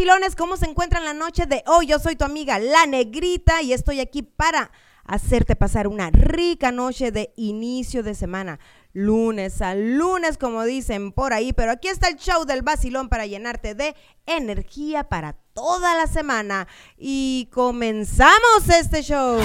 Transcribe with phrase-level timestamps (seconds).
[0.00, 1.86] vacilones, ¿cómo se encuentran la noche de hoy?
[1.86, 4.70] Yo soy tu amiga La Negrita y estoy aquí para
[5.04, 8.58] hacerte pasar una rica noche de inicio de semana.
[8.94, 13.26] Lunes a lunes, como dicen por ahí, pero aquí está el show del vacilón para
[13.26, 13.94] llenarte de
[14.24, 16.66] energía para toda la semana.
[16.96, 19.38] Y comenzamos este show.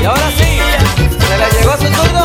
[0.00, 0.60] Y ahora sí,
[1.26, 2.24] se le llegó su turno.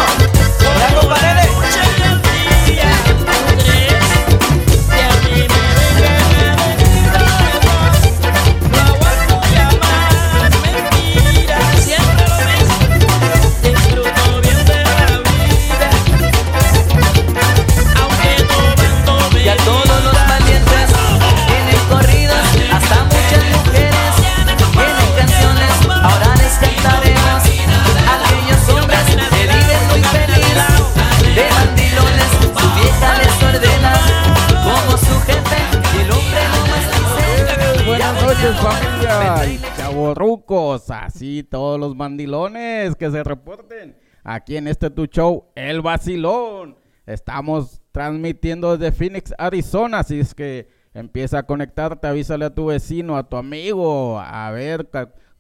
[38.46, 45.46] Noches familia chavorrucos, así todos los mandilones que se reporten aquí en este tu show,
[45.56, 46.78] El Vacilón.
[47.08, 53.18] Estamos transmitiendo desde Phoenix, Arizona, así es que empieza a conectarte, avísale a tu vecino,
[53.18, 54.90] a tu amigo, a ver,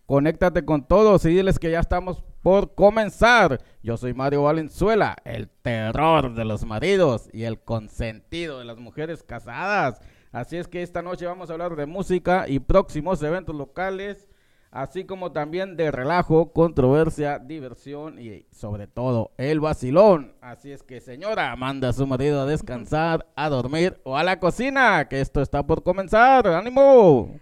[0.07, 3.61] conéctate con todos y diles que ya estamos por comenzar.
[3.83, 9.21] Yo soy Mario Valenzuela, el terror de los maridos y el consentido de las mujeres
[9.21, 10.01] casadas.
[10.35, 14.27] Así es que esta noche vamos a hablar de música y próximos eventos locales,
[14.69, 20.33] así como también de relajo, controversia, diversión y sobre todo el vacilón.
[20.41, 24.37] Así es que señora, manda a su marido a descansar, a dormir o a la
[24.41, 26.45] cocina, que esto está por comenzar.
[26.47, 27.39] ¡Ánimo!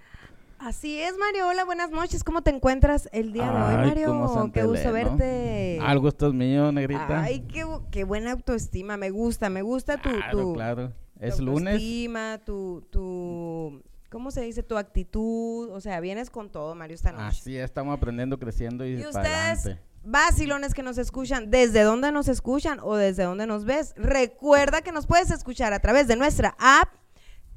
[0.60, 1.48] Así es, Mario.
[1.48, 2.24] Hola, buenas noches.
[2.24, 4.52] ¿Cómo te encuentras el día de hoy, Mario?
[4.54, 5.10] Qué gusto Elena.
[5.10, 5.80] verte.
[5.82, 7.24] Al gusto es mío, negrita.
[7.24, 8.98] Ay, qué, qué buena autoestima.
[8.98, 11.03] Me gusta, me gusta tu, claro, tu, claro.
[11.24, 11.74] Tu Es lunes.
[11.74, 14.64] autoestima, tu, tu, ¿cómo se dice?
[14.64, 15.70] Tu actitud.
[15.72, 17.26] O sea, vienes con todo, Mario, esta noche.
[17.40, 19.80] Así es, estamos aprendiendo, creciendo y, y ustedes, adelante.
[20.04, 23.94] vacilones que nos escuchan, ¿desde dónde nos escuchan o desde dónde nos ves?
[23.96, 26.90] Recuerda que nos puedes escuchar a través de nuestra app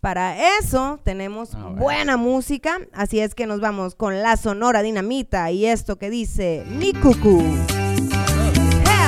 [0.06, 1.78] Para eso tenemos A ver.
[1.80, 6.64] buena música, así es que nos vamos con la Sonora Dinamita y esto que dice
[6.68, 7.42] Mi Cucú.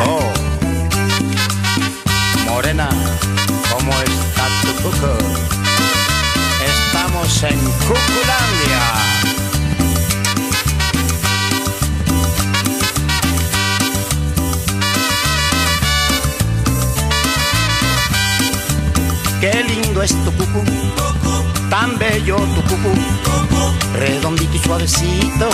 [0.09, 0.33] Oh.
[2.51, 2.89] Morena,
[3.71, 5.17] ¿cómo está tu cuco?
[6.67, 9.18] Estamos en Cuculandia.
[19.41, 20.65] Qué lindo es tu cucu,
[21.71, 22.93] tan bello tu cucu,
[23.95, 25.49] redondito y suavecito.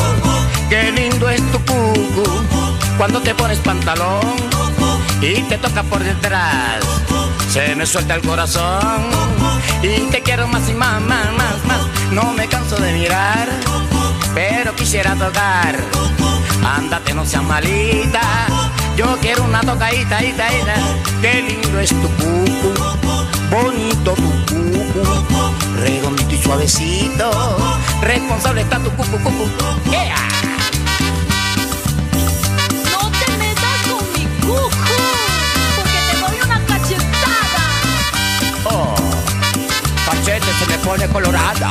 [0.71, 2.25] Qué lindo es tu cucu,
[2.97, 4.21] cuando te pones pantalón
[5.21, 6.83] y te toca por detrás.
[7.51, 9.03] Se me suelta el corazón
[9.83, 11.81] y te quiero más y más, más, más, más.
[12.11, 13.49] No me canso de mirar,
[14.35, 15.79] pero quisiera tocar.
[16.65, 18.23] Ándate, no seas malita.
[18.97, 20.75] Yo quiero una tocadita, ita, ita.
[21.21, 22.74] Qué lindo es tu cucu,
[23.51, 27.31] bonito tu cucu, redondito y suavecito.
[28.03, 29.91] Responsable está tu cucu, cucu.
[29.91, 30.17] Yeah.
[32.93, 34.71] No te metas con mi cujo,
[35.77, 37.63] porque te doy una cachetada.
[38.65, 38.95] Oh,
[40.07, 41.71] cachete se me pone colorada.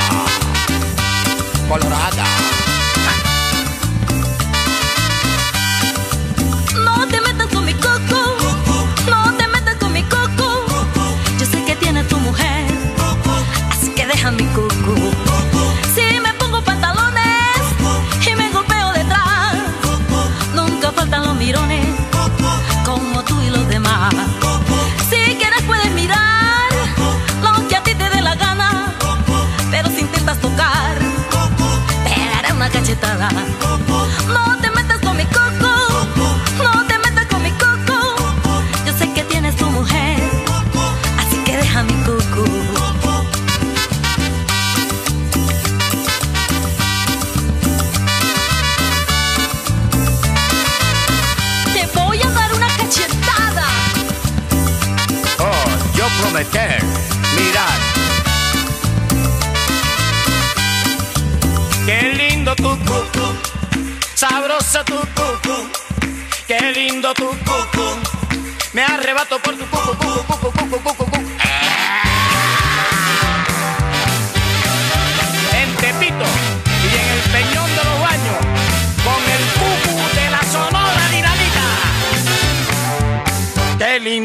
[1.69, 2.52] Colorada.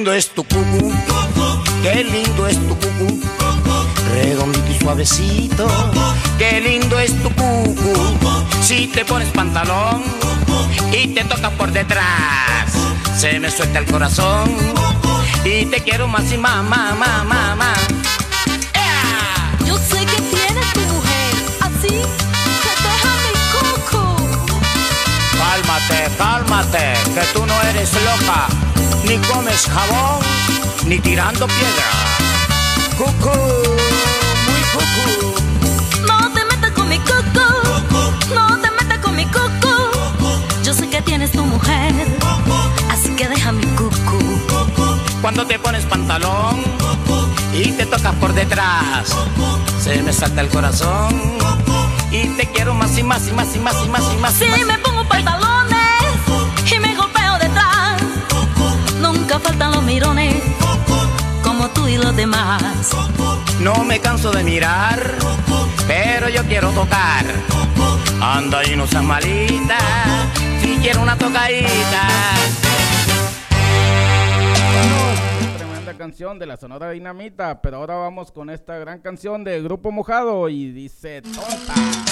[0.09, 0.93] Lindo es tu cucu,
[1.83, 3.21] qué lindo es tu cucu,
[4.15, 5.69] redondito y suavecito.
[6.39, 7.93] Qué lindo es tu cucu,
[8.63, 10.03] si te pones pantalón
[10.93, 12.73] y te toca por detrás,
[13.19, 14.57] se me suelta el corazón
[15.45, 17.79] y te quiero más y más, más, más, más, más.
[19.67, 21.89] Yo sé que tienes tu mujer, así
[22.63, 24.05] que deja mi cucu.
[25.37, 28.49] Cálmate, cálmate, que tú no eres loca,
[29.05, 30.21] ni comes jabón,
[30.87, 31.89] ni tirando piedra.
[32.97, 33.39] Cucú,
[34.47, 35.35] muy cucú.
[36.07, 39.75] No te metas con mi cucu, no te metas con mi cucu.
[40.65, 41.93] Yo sé que tienes tu mujer,
[42.91, 44.19] así que deja mi cucu.
[45.21, 46.63] Cuando te pones pantalón
[47.53, 49.15] y te tocas por detrás,
[49.83, 51.39] se me salta el corazón
[52.11, 54.35] y te quiero más y más y más y más y más y más.
[54.35, 54.65] Si más.
[54.65, 55.38] me pongo pantalones
[59.39, 60.43] nunca faltan los mirones
[61.43, 62.63] como tú y los demás.
[63.61, 65.01] No me canso de mirar,
[65.87, 67.25] pero yo quiero tocar.
[68.21, 69.79] Anda y no seas malita,
[70.61, 72.09] si quiero una tocadita.
[75.57, 79.93] Tremenda canción de la Sonora Dinamita, pero ahora vamos con esta gran canción de Grupo
[79.93, 82.08] Mojado y dice tonta.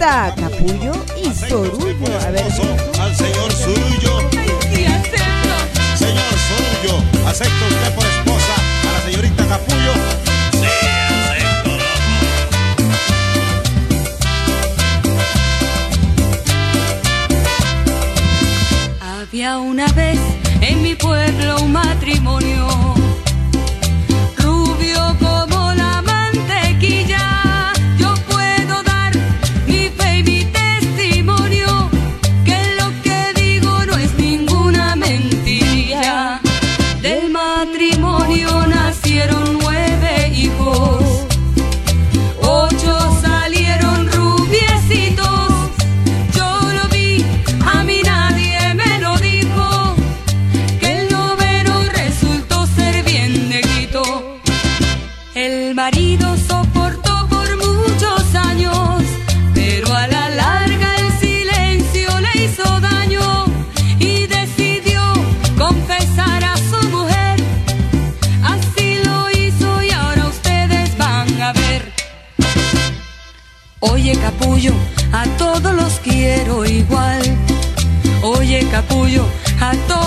[0.00, 0.92] Capullo
[1.22, 2.20] y Sorullo.
[2.26, 2.46] A ver.
[2.98, 4.30] Al señor suyo.
[5.94, 8.54] Señor suyo, ¿acepta usted por esposa
[8.88, 9.92] a la señorita Capullo?
[19.02, 20.18] Había una vez
[20.62, 22.99] en mi pueblo un matrimonio
[74.40, 74.72] capullo,
[75.12, 77.20] a todos los quiero igual.
[78.22, 79.24] Oye capullo,
[79.60, 79.99] a todos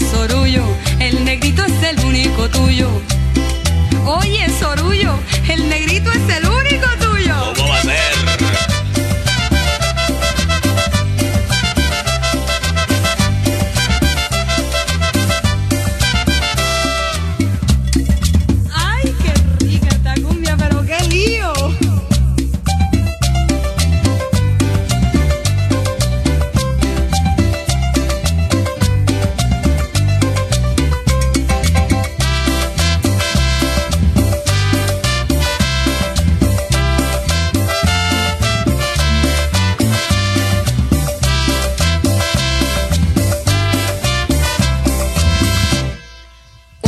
[0.00, 0.62] Sorullo,
[1.00, 2.88] el negrito es el único tuyo.
[4.06, 5.14] Oye Sorullo,
[5.48, 5.85] el negrito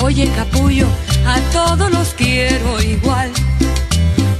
[0.08, 0.86] Oye capullo,
[1.26, 3.30] a todos los quiero igual.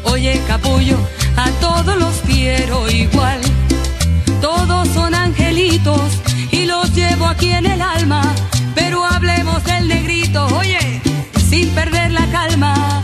[0.04, 0.96] Oye capullo,
[1.36, 3.38] a todos los quiero igual.
[4.40, 6.22] Todos son angelitos
[6.52, 8.22] y los llevo aquí en el alma.
[8.74, 11.02] Pero hablemos del negrito, oye,
[11.50, 13.02] sin perder la calma.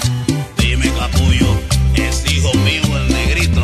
[0.56, 1.60] Dime, capullo,
[1.94, 3.62] ¿es hijo mío el negrito?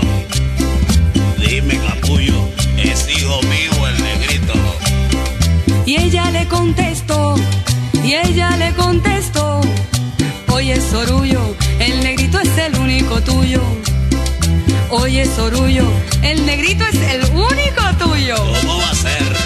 [1.39, 4.53] Dime, capullo, ¿es hijo mío el negrito?
[5.87, 7.35] Y ella le contestó,
[8.11, 9.61] y ella le contestó,
[10.49, 13.63] oye Sorullo, el negrito es el único tuyo.
[14.89, 15.85] Oye Sorullo,
[16.21, 18.35] el negrito es el único tuyo.
[18.35, 19.40] ¿Cómo va a ser?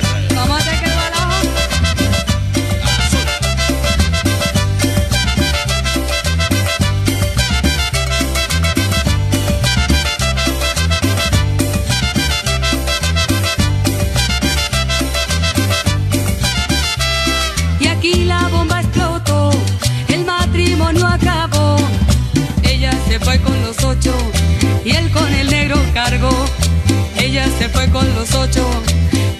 [27.34, 28.64] Ella se fue con los ocho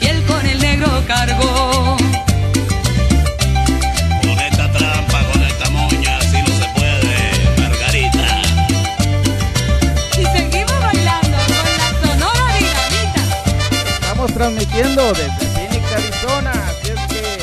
[0.01, 1.97] y él con el negro cargó.
[4.21, 7.15] Con esta trampa, con esta moña, así no se puede,
[7.57, 8.43] Margarita.
[10.19, 13.23] Y seguimos bailando con la sonora dinamita.
[14.01, 16.51] Estamos transmitiendo desde Phoenix, Arizona.
[16.51, 17.39] Así es que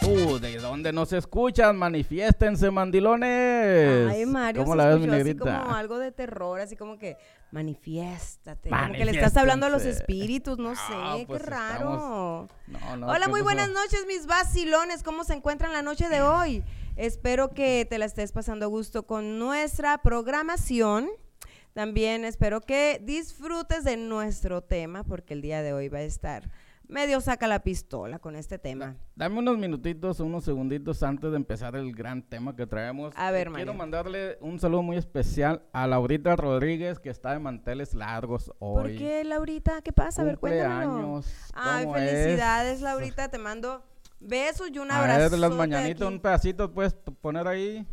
[0.00, 1.76] tú, ¿de dónde nos escuchan?
[1.76, 4.08] Manifiéstense, mandilones.
[4.10, 6.98] Ay, Mario, ¿Cómo se la ves, mi escuchó así como algo de terror, así como
[6.98, 7.18] que
[7.52, 8.70] manifiéstate.
[8.70, 12.48] Como que le estás hablando a los espíritus, no sé, Ah, qué pues raro.
[12.66, 15.02] No, no, Hola, ¿qué muy buenas noches, mis vacilones.
[15.02, 16.62] ¿Cómo se encuentran la noche de hoy?
[16.96, 21.08] Espero que te la estés pasando a gusto con nuestra programación.
[21.72, 26.50] También espero que disfrutes de nuestro tema, porque el día de hoy va a estar
[26.90, 28.96] medio saca la pistola con este tema.
[29.14, 33.14] Dame unos minutitos, unos segunditos antes de empezar el gran tema que traemos.
[33.16, 37.94] A ver, Quiero mandarle un saludo muy especial a Laurita Rodríguez, que está de manteles
[37.94, 38.82] largos hoy.
[38.82, 39.82] ¿Por qué, Laurita?
[39.82, 40.22] ¿Qué pasa?
[40.22, 40.38] A ver,
[41.54, 43.28] Ay, felicidades, Laurita.
[43.28, 43.84] Te mando
[44.18, 45.20] besos y un A abrazo.
[45.20, 47.86] ver, de las mañanitas, un pedacito puedes poner ahí.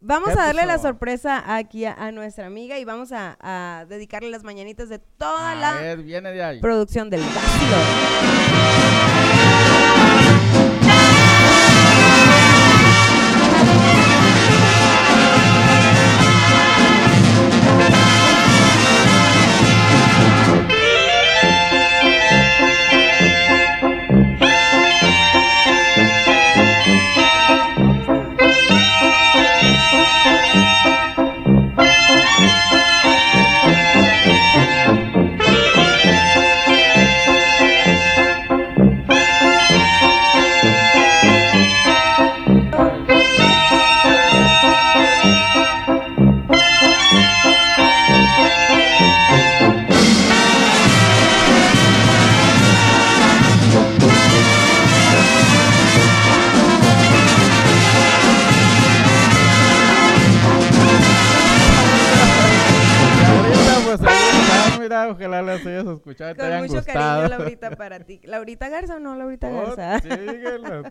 [0.00, 3.84] Vamos ¿Qué a darle la sorpresa aquí a, a nuestra amiga y vamos a, a
[3.86, 6.60] dedicarle las mañanitas de toda A la ver, viene de ahí.
[6.60, 8.87] producción del vacilo.
[68.08, 68.20] Ti.
[68.24, 70.00] ¿Laurita Garza o no, Laurita Oh, Garza?
[70.08, 70.82] síguelo.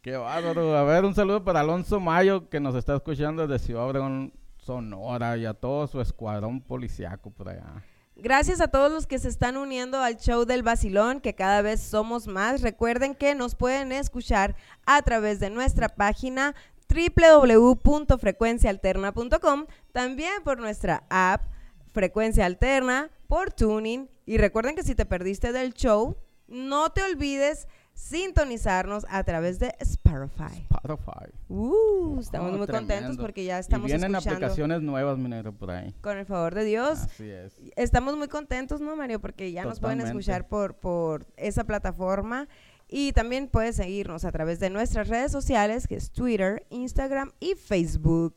[0.00, 0.76] Qué bárbaro.
[0.76, 5.36] A ver, un saludo para Alonso Mayo, que nos está escuchando desde Ciudad Obregón, Sonora,
[5.36, 7.82] y a todo su escuadrón policiaco por allá.
[8.16, 11.80] Gracias a todos los que se están uniendo al show del Basilón, que cada vez
[11.80, 12.62] somos más.
[12.62, 16.54] Recuerden que nos pueden escuchar a través de nuestra página
[16.88, 21.42] www.frecuencialterna.com, también por nuestra app
[21.92, 24.08] Frecuencia Alterna, por Tuning.
[24.26, 26.16] Y recuerden que si te perdiste del show,
[26.48, 30.66] no te olvides sintonizarnos a través de Spotify.
[30.70, 31.32] Spotify.
[31.48, 34.36] Uh, estamos Oh, muy contentos porque ya estamos y vienen escuchando.
[34.46, 35.92] aplicaciones nuevas, mi negro, por ahí.
[36.00, 37.00] Con el favor de Dios.
[37.00, 37.54] Así es.
[37.76, 39.20] Estamos muy contentos, ¿no, Mario?
[39.20, 42.48] Porque ya nos pueden escuchar por, por esa plataforma.
[42.88, 47.54] Y también puedes seguirnos a través de nuestras redes sociales, que es Twitter, Instagram y
[47.54, 48.36] Facebook.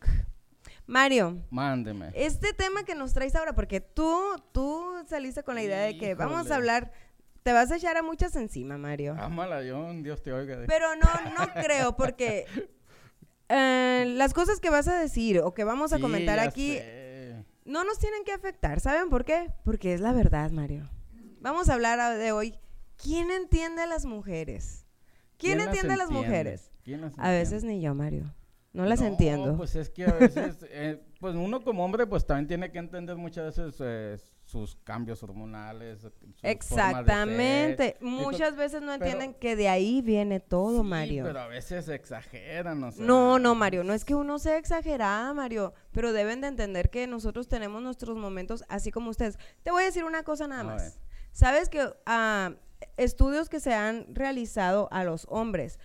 [0.87, 2.11] Mario, Mándeme.
[2.15, 4.13] este tema que nos traes ahora, porque tú,
[4.51, 6.91] tú saliste con la idea de que vamos a hablar,
[7.43, 9.15] te vas a echar a muchas encima, Mario.
[9.19, 10.57] Ámala, John, Dios te oiga.
[10.67, 12.45] Pero no, no creo, porque
[13.49, 17.45] eh, las cosas que vas a decir o que vamos a Sí, comentar aquí sé.
[17.65, 18.79] no nos tienen que afectar.
[18.79, 19.51] ¿Saben por qué?
[19.63, 20.89] Porque es la verdad, Mario.
[21.39, 22.55] Vamos a hablar de hoy.
[23.01, 24.85] ¿Quién entiende a las mujeres?
[25.37, 26.71] ¿Quién, entiende a las mujeres?
[26.83, 28.31] ¿Quién las A veces ni yo, Mario.
[28.73, 29.57] No las No, entiendo.
[29.57, 33.17] Pues es que a veces, eh, pues uno como hombre, pues también tiene que entender
[33.17, 34.13] muchas veces eh,
[34.51, 36.05] sus cambios hormonales.
[36.43, 37.97] Exactamente.
[38.01, 41.23] Muchas veces no pero- entienden que de ahí viene todo, sí, Mario.
[41.23, 43.05] Pero a veces exageran, o sea.
[43.05, 47.07] No, no, Mario, no es que uno sea exagerada, Mario, pero deben de entender que
[47.07, 49.39] nosotros tenemos nuestros momentos así como ustedes.
[49.63, 50.99] Te voy a decir una cosa nada más.
[51.31, 52.53] Sabes que ah,
[52.97, 55.79] estudios que se han realizado a los hombres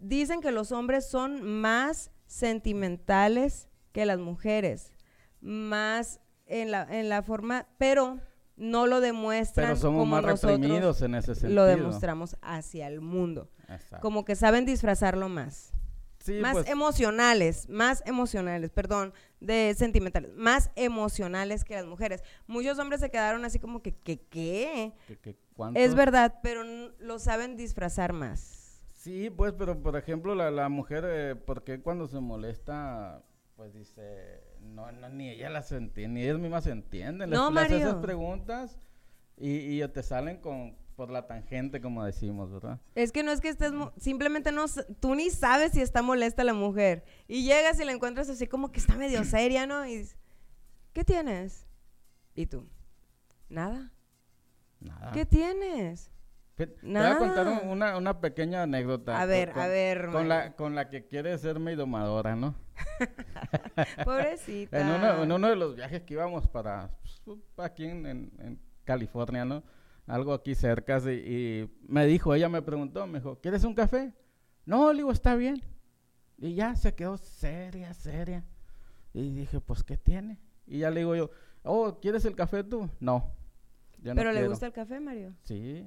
[0.00, 4.92] dicen que los hombres son más sentimentales que las mujeres,
[5.40, 8.18] más en la, en la forma, pero
[8.56, 11.54] no lo demuestran Pero somos como más nosotros reprimidos en ese sentido.
[11.54, 13.48] lo demostramos hacia el mundo.
[13.68, 14.00] Exacto.
[14.00, 15.72] Como que saben disfrazarlo más
[16.20, 22.22] Sí, más pues, emocionales, más emocionales, perdón, de sentimentales, más emocionales que las mujeres.
[22.48, 24.18] Muchos hombres se quedaron así como que, ¿qué?
[24.28, 24.92] ¿Qué?
[25.22, 25.36] que-
[25.74, 26.64] Es verdad, pero
[26.98, 28.82] lo saben disfrazar más.
[28.92, 33.22] Sí, pues, pero por ejemplo, la, la mujer, eh, ¿por qué cuando se molesta,
[33.56, 37.30] pues dice, no, no, ni ella las entiende, ni ellas mismas se entienden?
[37.30, 38.00] Les- No, les Mario.
[38.00, 38.78] preguntas
[39.36, 42.80] y, y te salen con, por la tangente, como decimos, ¿verdad?
[42.94, 44.64] Es que no es que estés, simplemente no,
[45.00, 47.04] tú ni sabes si está molesta la mujer.
[47.28, 49.86] Y llegas y la encuentras así como que está medio seria, ¿no?
[49.86, 50.16] Y dices,
[50.92, 51.66] ¿qué tienes?
[52.34, 52.66] ¿Y tú?
[53.48, 53.92] Nada.
[54.80, 55.12] Nada.
[55.12, 56.10] ¿Qué tienes?
[56.56, 57.68] Te voy a contar un- Nada.
[57.70, 59.16] una, una pequeña anécdota.
[59.16, 62.56] A con- ver, a ver, Con la, con la que quiere ser mi domadora, ¿no?
[64.04, 64.80] Pobrecita.
[64.80, 66.90] En uno, en uno de los viajes que íbamos para
[67.24, 69.62] pues, aquí en, en- en California, ¿no?
[70.06, 71.00] Algo aquí cerca.
[71.00, 74.12] sí, y me dijo, ella me preguntó, me dijo, ¿quieres un café?
[74.64, 75.62] No, le digo, está bien.
[76.38, 78.44] Y ya se quedó seria, seria.
[79.12, 80.38] Y dije, pues, ¿qué tiene?
[80.66, 81.30] Y ya le digo yo,
[81.62, 82.88] oh, ¿quieres el café tú?
[83.00, 83.32] No.
[83.98, 84.50] yo no ¿Pero le quiero".
[84.50, 85.34] gusta el café, Mario?
[85.44, 85.84] Sí.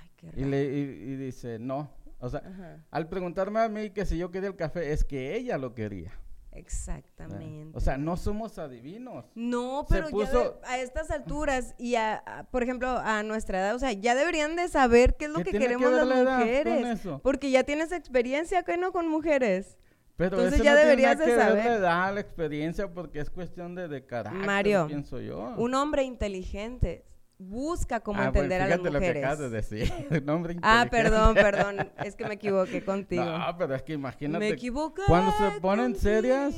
[0.00, 0.48] Ay, qué Y, raro.
[0.50, 0.80] le, y,
[1.12, 1.90] y dice, no.
[2.24, 2.84] O sea, Ajá.
[2.90, 6.12] al preguntarme a mí que si yo quería el café, es que ella lo quería.
[6.52, 7.76] Exactamente.
[7.76, 9.24] O sea, no somos adivinos.
[9.34, 13.74] No, pero ya de- a estas alturas y a, a- por ejemplo, a nuestra edad,
[13.74, 16.24] o sea, ya deberían de saber qué es lo ¿Qué que que queremos ver las
[16.24, 17.00] la mujeres.
[17.22, 18.92] Porque ya tienes experiencia, ¿qué no?
[18.92, 19.76] Con mujeres.
[20.16, 21.64] Pero Entonces eso ya no tiene deberías nada de que ver saber.
[21.66, 25.54] la edad, la experiencia, porque es cuestión de, de carácter, Mario, pienso yo.
[25.58, 27.04] Un hombre inteligente
[27.48, 29.38] busca cómo Ah, pues, entender a las fíjate lo que mujeres.
[29.38, 29.92] de decir.
[30.62, 33.24] Ah, perdón, perdón, es que me equivoqué contigo.
[33.24, 34.38] No, pero es que imagínate.
[34.38, 35.02] me equivoqué.
[35.06, 36.54] Cuando se ponen serias,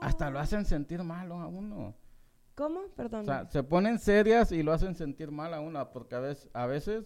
[0.00, 1.94] hasta lo hacen sentir mal a uno.
[2.54, 2.82] ¿Cómo?
[2.96, 3.20] Perdón.
[3.22, 6.48] O sea, se ponen serias y lo hacen sentir mal a uno, porque a veces,
[6.54, 7.04] a veces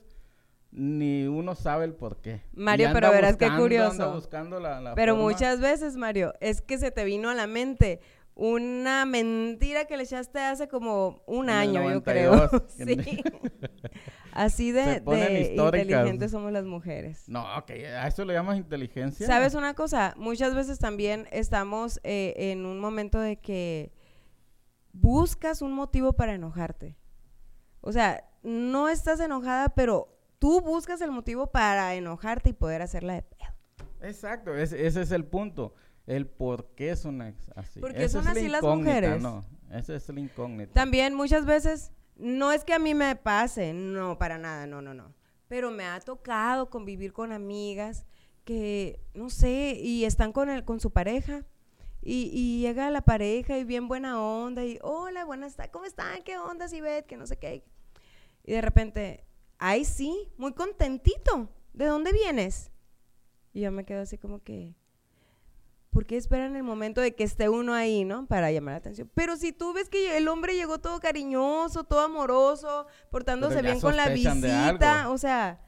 [0.73, 2.43] ni uno sabe el por qué.
[2.53, 4.61] Mario, pero verás qué buscando, curioso.
[4.61, 5.29] la- la Pero forma.
[5.29, 8.01] muchas veces, Mario, es que se te vino a la mente
[8.40, 12.35] una mentira que le echaste hace como un año, yo creo.
[12.35, 12.62] 92.
[13.05, 13.22] sí.
[14.33, 17.29] Así de, de inteligentes somos las mujeres.
[17.29, 19.26] No, ok, ¿a eso le llamas inteligencia?
[19.26, 20.14] ¿Sabes una cosa?
[20.16, 23.92] Muchas veces también estamos eh, en un momento de que
[24.92, 26.96] buscas un motivo para enojarte.
[27.83, 33.12] O sea, no estás enojada, pero tú buscas el motivo para enojarte y poder hacerla
[33.12, 33.40] de pedo.
[34.00, 35.74] Exacto, ese es el punto.
[36.07, 37.81] El por qué son así.
[37.81, 39.23] ¿Por qué Esa son es la así las incógnita, mujeres?
[39.23, 40.73] No, esa es la incógnita.
[40.73, 44.95] También muchas veces, no es que a mí me pase, no, para nada, no, no,
[44.95, 45.15] no.
[45.49, 48.07] Pero me ha tocado convivir con amigas
[48.45, 51.45] que, no sé, y están con, el, con su pareja.
[52.03, 56.23] Y, y llega la pareja y bien buena onda y, hola, buenas tardes, ¿cómo están?
[56.23, 57.05] ¿Qué onda, Sibet?
[57.07, 57.63] Que no sé qué.
[58.43, 59.27] Y de repente,
[59.59, 61.51] ay, sí, muy contentito.
[61.75, 62.73] ¿De dónde vienes?
[63.53, 64.75] Y yo me quedo así como que,
[65.90, 68.26] ¿por qué esperan el momento de que esté uno ahí, no?
[68.26, 69.11] Para llamar la atención.
[69.14, 73.96] Pero si tú ves que el hombre llegó todo cariñoso, todo amoroso, portándose bien con
[73.96, 75.61] la visita, o sea,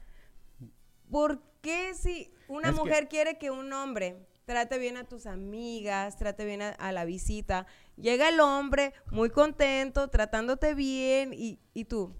[1.09, 5.25] ¿por qué si una Es que- mujer quiere que un hombre trate bien a tus
[5.25, 11.59] amigas, trate bien a, a la visita, llega el hombre muy contento, tratándote bien y,
[11.73, 12.13] y tú...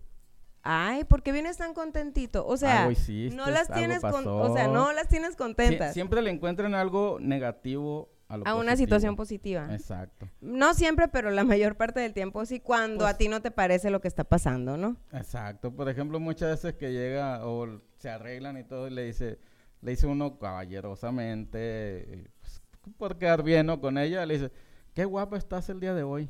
[0.63, 2.47] Ay, ¿por qué vienes tan contentito?
[2.47, 4.73] O sea, hiciste, no las tienes con- o sea, pasó.
[4.73, 9.17] no las tienes Sie- contentas siempre le encuentran algo negativo a lo a una situación
[9.17, 9.67] positiva.
[9.73, 13.41] Exacto, No siempre, pero la mayor parte del tiempo sí, cuando Pues- a ti no
[13.41, 14.95] te parece lo que está pasando, ¿no?
[15.12, 15.76] exacto.
[15.76, 19.39] Por ejemplo, muchas veces que llega o se arreglan y todo y le dice,
[19.82, 22.62] le dice uno caballerosamente, pues,
[22.97, 23.82] por quedar bien ¿no?
[23.82, 24.52] con ella, le dice,
[24.93, 26.30] qué guapa estás el día de hoy.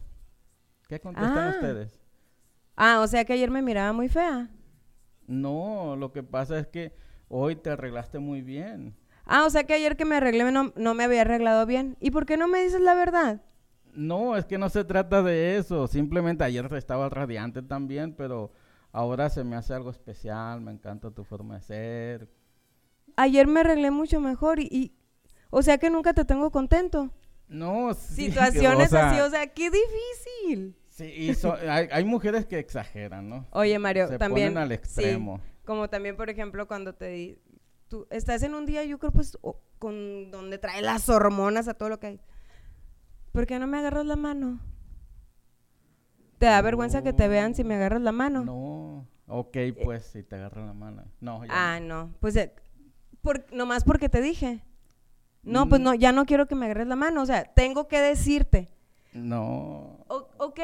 [0.87, 1.51] ¿Qué contestan Ah.
[1.55, 1.99] ustedes?
[2.75, 4.49] Ah, o sea que ayer me miraba muy fea.
[5.27, 6.93] No, lo que pasa es que
[7.29, 8.95] hoy te arreglaste muy bien.
[9.25, 11.97] Ah, o sea que ayer que me arreglé no, no me había arreglado bien.
[11.99, 13.41] ¿Y por qué no me dices la verdad?
[13.93, 15.87] No, es que no se trata de eso.
[15.87, 18.51] Simplemente ayer estaba radiante también, pero
[18.91, 20.61] ahora se me hace algo especial.
[20.61, 22.29] Me encanta tu forma de ser.
[23.15, 24.93] Ayer me arreglé mucho mejor y, y-
[25.51, 27.11] o sea que nunca te tengo contento.
[27.47, 28.25] No, sí.
[28.31, 30.75] Situaciones o sea, así, o sea, qué difícil.
[30.95, 33.47] Sí, y so- hay, hay mujeres que exageran, ¿no?
[33.51, 34.49] Oye, Mario, Se también.
[34.53, 35.41] ponen al sí, extremo.
[35.65, 37.39] como también, por ejemplo, cuando te di-
[37.87, 39.35] tú estás en un día, yo creo, pues,
[39.79, 42.19] con donde trae las hormonas a todo lo que hay.
[43.31, 44.59] ¿Por qué no me agarras la mano?
[46.37, 48.43] ¿Te da vergüenza que te vean si me agarras la mano?
[48.43, 49.07] No.
[49.27, 51.03] Ok, pues, si te agarran la mano.
[51.21, 52.05] No, ya Ah, no.
[52.07, 52.15] no.
[52.19, 52.53] Pues, eh,
[53.21, 54.63] por, nomás porque te dije.
[55.41, 55.83] No, pues Mm.
[55.83, 57.21] no, ya no quiero que me agarres la mano.
[57.21, 58.69] O sea, tengo que decirte.
[59.13, 60.05] No.
[60.07, 60.59] O- ok,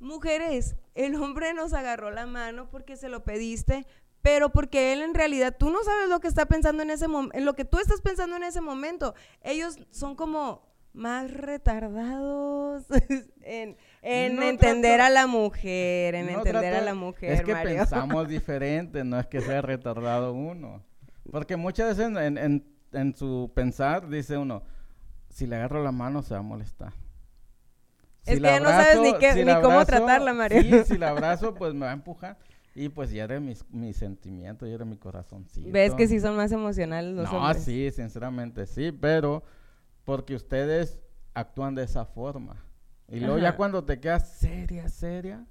[0.00, 3.86] mujeres, el hombre nos agarró la mano porque se lo pediste,
[4.22, 7.36] pero porque él en realidad, tú no sabes lo que está pensando en ese momento,
[7.36, 9.14] en lo que tú estás pensando en ese momento.
[9.42, 12.84] Ellos son como más retardados
[13.42, 17.42] en, en No entender trato- a la mujer, en No entender a la mujer, Es
[17.42, 17.76] que Mario.
[17.78, 20.82] pensamos diferente, no es que sea retardado uno.
[21.30, 24.62] Porque muchas veces en, en- en su pensar dice uno,
[25.30, 26.92] si le agarro la mano se va a molestar.
[28.24, 30.60] Es que ya no sabes ni qué- si ni la cómo tratarla, Mario.
[30.62, 32.38] Sí, si la abrazo, pues me va a empujar.
[32.74, 35.68] Y pues ya era mis, mis sentimientos, ya era mi corazoncito.
[35.70, 37.64] Ves que sí son más emocionales los no, hombres.
[37.64, 39.42] sí, sinceramente sí, pero
[40.04, 40.98] porque ustedes
[41.34, 42.56] actúan de esa forma.
[43.08, 43.56] Y luego ya Ajá.
[43.58, 45.44] cuando te quedas seria, seria,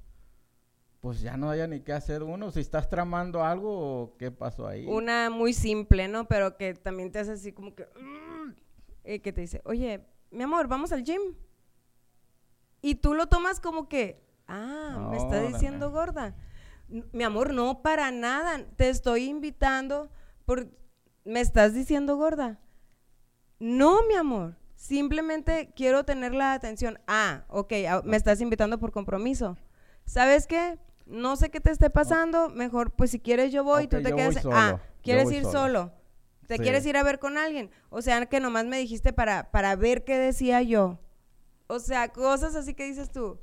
[1.00, 2.50] pues ya no haya ni qué hacer uno.
[2.52, 4.88] Si estás tramando algo, ¿qué pasó ahí?
[4.88, 6.28] Una muy simple, ¿no?
[6.28, 7.88] Pero que también te hace así como que...
[9.04, 11.22] Eh, que te dice, oye, mi amor, vamos al gym.
[12.82, 16.36] Y tú lo tomas como que, ah, me está diciendo gorda.
[17.14, 18.66] Mi amor, no, para nada.
[18.76, 20.10] Te estoy invitando
[20.46, 20.68] por...
[21.24, 22.60] ¿Me estás diciendo gorda?
[23.60, 24.58] No, mi amor.
[24.76, 27.00] Simplemente quiero tener la atención.
[27.08, 27.72] Ah, ok,
[28.04, 29.56] me estás invitando por compromiso.
[30.06, 30.80] ¿Sabes qué?
[31.06, 32.50] No sé qué te esté pasando.
[32.50, 34.44] Mejor, pues si quieres yo voy, Ok, tú te quedas.
[34.52, 35.52] Ah, ¿quieres ir solo.
[35.54, 35.94] solo?
[36.48, 36.64] ¿Te Sí.
[36.64, 37.70] quieres ir a ver con alguien?
[37.90, 41.00] O sea, que nomás me dijiste para, para ver qué decía yo.
[41.72, 43.40] O sea, cosas así que dices tú.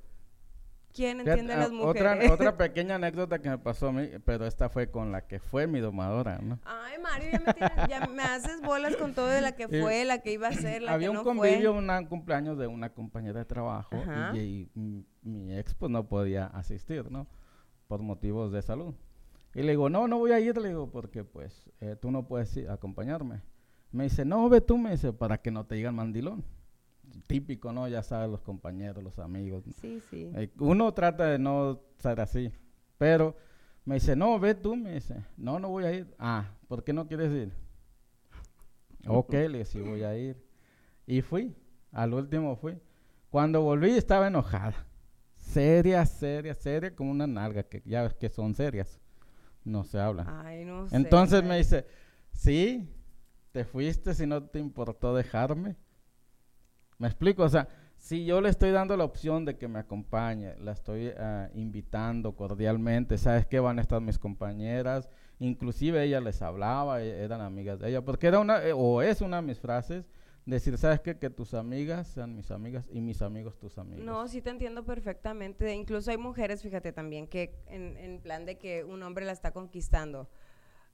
[0.92, 2.02] ¿Quién entiende a las ah, mujeres?
[2.26, 5.38] Otra, otra pequeña anécdota que me pasó a mí, pero esta fue con la que
[5.38, 6.58] fue mi domadora, ¿no?
[6.64, 10.04] Ay, Mario, ya me, tienes- ya me haces bolas con todo de la que fue,
[10.04, 11.78] la que iba a ser, la Había que un no convivio, fue.
[11.82, 14.36] una- un cumpleaños de una compañera de trabajo Ajá.
[14.36, 17.26] y, y mi, mi ex pues no podía asistir, ¿no?
[17.86, 18.94] Por motivos de salud.
[19.54, 22.26] Y le digo, no, no voy a ir, le digo, porque pues eh, tú no
[22.26, 23.40] puedes ir- acompañarme.
[23.92, 26.44] Me dice, no, ve tú, me dice, para que no te digan mandilón.
[27.26, 27.88] Típico, ¿no?
[27.88, 29.64] Ya sabes, los compañeros, los amigos.
[29.80, 30.30] Sí, sí.
[30.34, 32.52] Eh, Uno trata de no ser así,
[32.96, 33.36] pero
[33.84, 36.14] me dice, no, ve tú, me dice, no, no voy a ir.
[36.18, 37.52] Ah, ¿por qué no quieres ir?
[39.06, 40.36] ok, le dije, sí voy a ir.
[41.06, 41.56] Y fui,
[41.92, 42.78] al último fui.
[43.30, 44.86] Cuando volví estaba enojada.
[45.36, 49.00] Seria, seria, seria, como una nalga, que ya ves que son serias.
[49.64, 50.42] No se habla.
[50.44, 50.96] Ay, no sé.
[50.96, 51.86] Entonces me dice,
[52.32, 52.90] sí,
[53.52, 55.76] te fuiste si no te importó dejarme.
[56.98, 60.54] Me explico, o sea, si yo le estoy dando la opción de que me acompañe,
[60.58, 65.08] la estoy ah, invitando cordialmente, sabes que van a estar mis compañeras,
[65.38, 69.20] inclusive ella les hablaba, e- eran amigas de ella, porque era una, eh, o es
[69.20, 70.08] una de mis frases,
[70.46, 71.18] decir, sabes qué?
[71.18, 74.04] que tus amigas sean mis amigas y mis amigos tus amigos.
[74.04, 75.74] No, sí te entiendo perfectamente.
[75.74, 79.52] Incluso hay mujeres, fíjate también, que en, en plan de que un hombre la está
[79.52, 80.28] conquistando.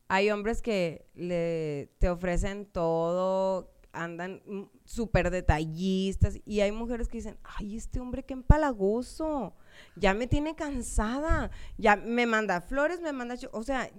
[0.09, 7.19] Hay hombres que le, te ofrecen todo, andan mm, súper detallistas, y hay mujeres que
[7.19, 9.55] dicen, ay, este hombre qué empalagoso,
[9.97, 13.37] ya me tiene cansada, ya me manda flores, me manda...
[13.37, 13.51] cho-".
[13.53, 13.91] O sea,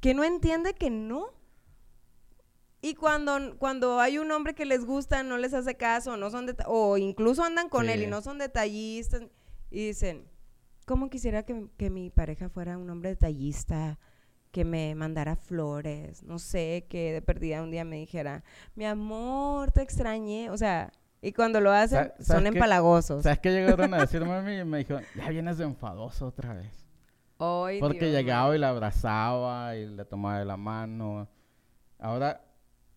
[0.00, 1.34] que no entiende que no.
[2.82, 6.46] Y cuando, cuando hay un hombre que les gusta, no les hace caso, no son
[6.66, 9.22] o incluso andan con él y no son detallistas,
[9.70, 10.28] y dicen,
[10.84, 13.98] ¿cómo quisiera que, que mi pareja fuera un hombre detallista?
[14.56, 18.42] Que me mandara flores, no sé, que de perdida un día me dijera,
[18.74, 20.48] mi amor, te extrañé.
[20.48, 20.90] O sea,
[21.20, 22.48] y cuando lo hacen, Sa- ¿sabes son qué?
[22.48, 23.22] empalagosos.
[23.22, 24.56] ¿Sabes qué llegaron a decirme a mí?
[24.56, 26.86] Y me dijeron, ya vienes de enfadoso otra vez.
[27.38, 31.28] Ay, Porque Dios llegaba y la abrazaba y le tomaba de la mano.
[31.98, 32.40] Ahora,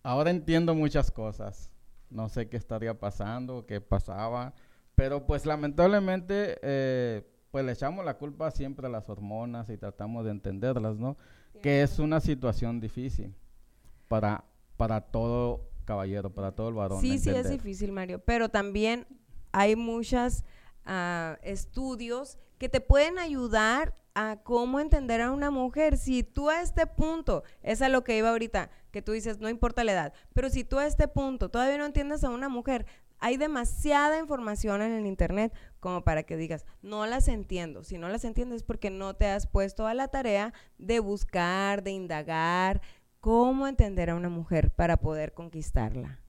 [0.02, 1.70] ahora entiendo muchas cosas.
[2.08, 4.54] No sé qué estaría pasando, qué pasaba.
[4.94, 10.24] Pero pues lamentablemente, eh, pues le echamos la culpa siempre a las hormonas y tratamos
[10.24, 11.18] de entenderlas, ¿no?
[11.62, 13.34] Que es una situación difícil
[14.08, 14.44] para,
[14.76, 17.00] para todo caballero, para todo el varón.
[17.00, 19.06] Sí, sí, es difícil, Mario, pero también
[19.52, 20.44] hay muchos
[21.42, 25.96] estudios que te pueden ayudar a cómo entender a una mujer.
[25.96, 29.48] Si tú a este punto, es a lo que iba ahorita, que tú dices, no
[29.48, 32.86] importa la edad, pero si tú a este punto todavía no entiendes a una mujer,
[33.20, 37.84] hay demasiada información en el internet como para que digas, no las entiendo.
[37.84, 41.82] Si no las entiendes es porque no te has puesto a la tarea de buscar,
[41.82, 42.80] de indagar,
[43.20, 46.20] cómo entender a una mujer para poder conquistarla.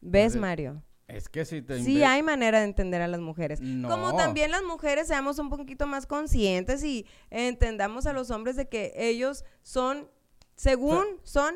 [0.00, 0.82] ¿Ves, Pues, Mario?
[1.08, 3.60] Es que si te Sí hay manera de entender a las mujeres.
[3.60, 8.68] Como también las mujeres seamos un poquito más conscientes y entendamos a los hombres de
[8.68, 10.08] que ellos son,
[10.54, 11.54] según son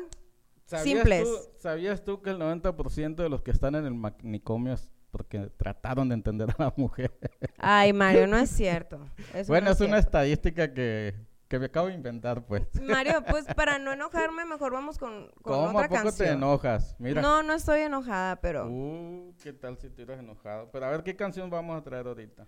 [0.67, 1.23] ¿Sabías simples.
[1.23, 5.49] Tú, ¿Sabías tú que el 90% de los que están en el manicomio es porque
[5.57, 7.17] trataron de entender a la mujer?
[7.57, 8.99] Ay, Mario, no es cierto.
[9.33, 11.15] Eso bueno, no es una estadística que,
[11.47, 12.67] que me acabo de inventar, pues.
[12.81, 16.27] Mario, pues para no enojarme, mejor vamos con, con ¿Cómo otra a poco canción.
[16.27, 16.95] te enojas?
[16.99, 17.21] Mira.
[17.21, 20.69] No, no estoy enojada, pero Uh, ¿qué tal si estuvieras enojado?
[20.71, 22.45] Pero a ver, ¿qué canción vamos a traer ahorita?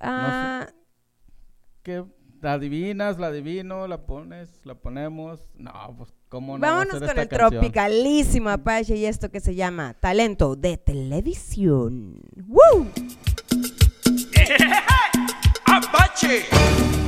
[0.00, 0.68] ah,
[1.82, 2.04] ¿Qué?
[2.40, 3.18] ¿La adivinas?
[3.18, 3.86] ¿La adivino?
[3.88, 4.60] ¿La pones?
[4.66, 5.48] ¿La ponemos?
[5.54, 6.62] No, pues, ¿cómo no?
[6.62, 7.50] va a vámonos ser con esta el canción?
[7.50, 12.20] tropicalísimo Apache y esto que se llama talento de televisión.
[12.48, 12.88] ¡Woo!
[15.64, 17.03] Apache.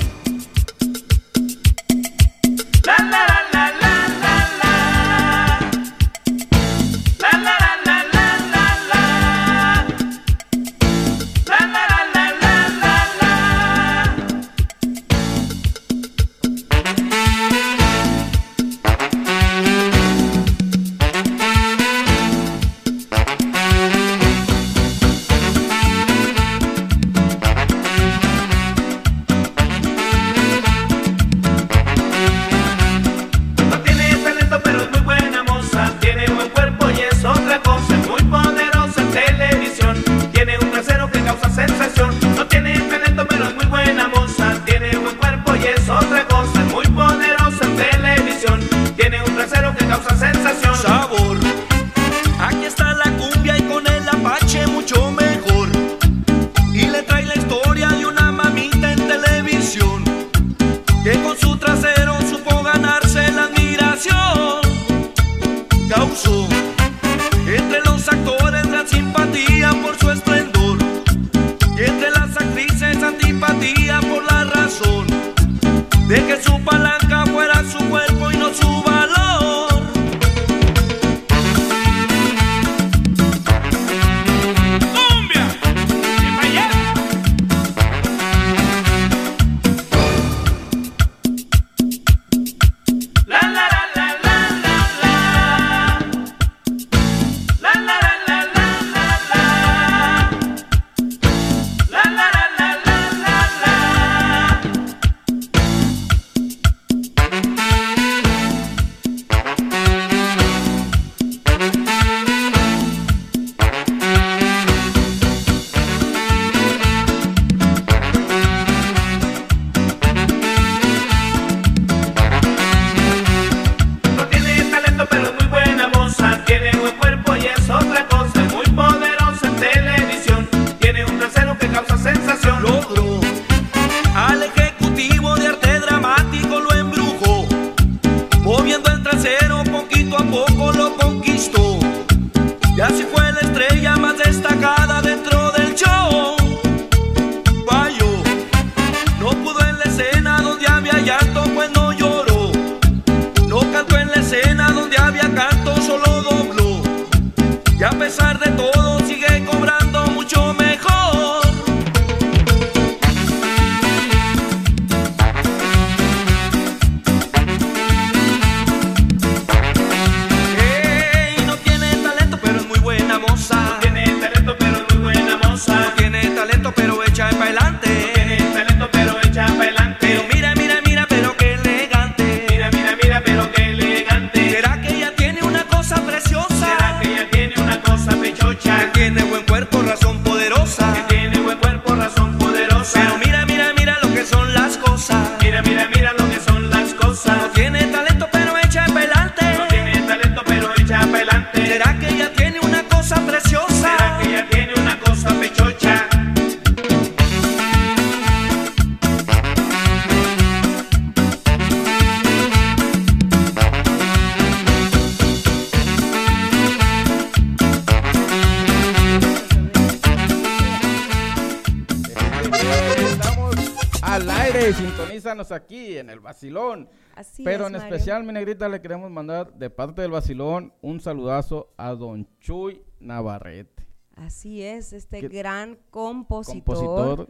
[224.17, 226.89] Al aire, sintonízanos aquí en el Vacilón.
[227.15, 227.95] Así Pero es, en Mario.
[227.95, 232.83] especial, mi negrita, le queremos mandar de parte del Vacilón un saludazo a Don Chuy
[233.01, 233.85] Navarrete,
[234.17, 237.29] Así es, este Que- gran compositor, compositor.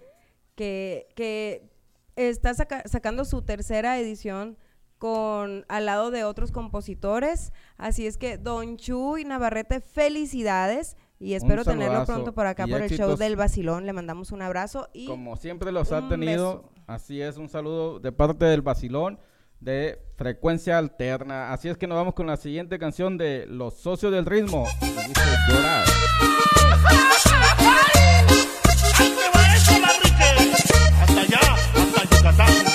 [0.55, 1.68] que, que
[2.14, 4.57] está saca- sacando su tercera edición
[4.99, 7.53] con al lado de otros compositores.
[7.77, 10.96] Así es que, Don Chuy Navarrete, felicidades.
[11.18, 13.87] Y espero tenerlo pronto por acá y por el show del Vacilón.
[13.87, 16.70] Le mandamos un abrazo y Como siempre los ha tenido, beso.
[16.87, 19.18] Así es, un saludo de parte del Vacilón
[19.61, 21.53] de Frecuencia Alterna.
[21.53, 24.66] Así es que nos vamos con la siguiente canción de Los Socios del Ritmo.
[31.01, 31.40] Hasta allá,
[32.25, 32.65] hasta.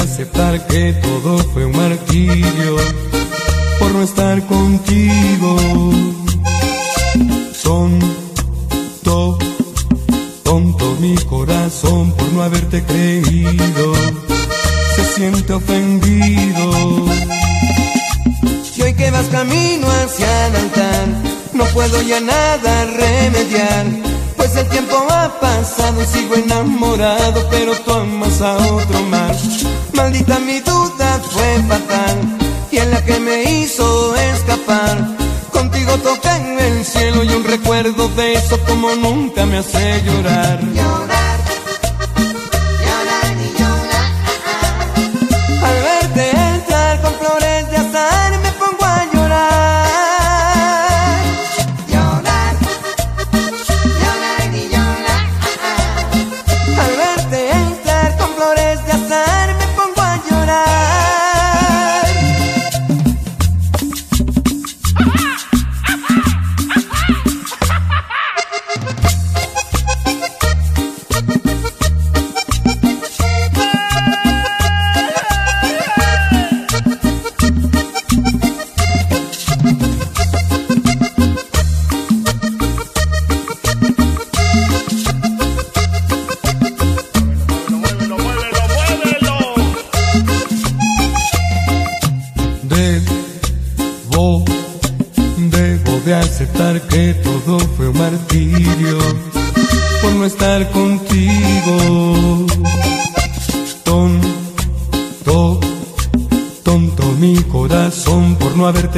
[0.00, 2.76] Aceptar que todo fue un martirio
[3.78, 5.56] por no estar contigo.
[7.62, 9.38] Tonto,
[10.42, 13.94] tonto mi corazón por no haberte creído.
[14.96, 16.70] Se siente ofendido.
[18.76, 20.70] Y hoy que vas camino hacia el
[21.52, 23.86] no puedo ya nada remediar.
[24.40, 29.66] Pues el tiempo ha pasado sigo enamorado, pero tú amas a otro más.
[29.92, 32.38] Maldita mi duda fue fatal,
[32.70, 34.96] y en la que me hizo escapar.
[35.52, 41.19] Contigo toca en el cielo y un recuerdo de eso como nunca me hace llorar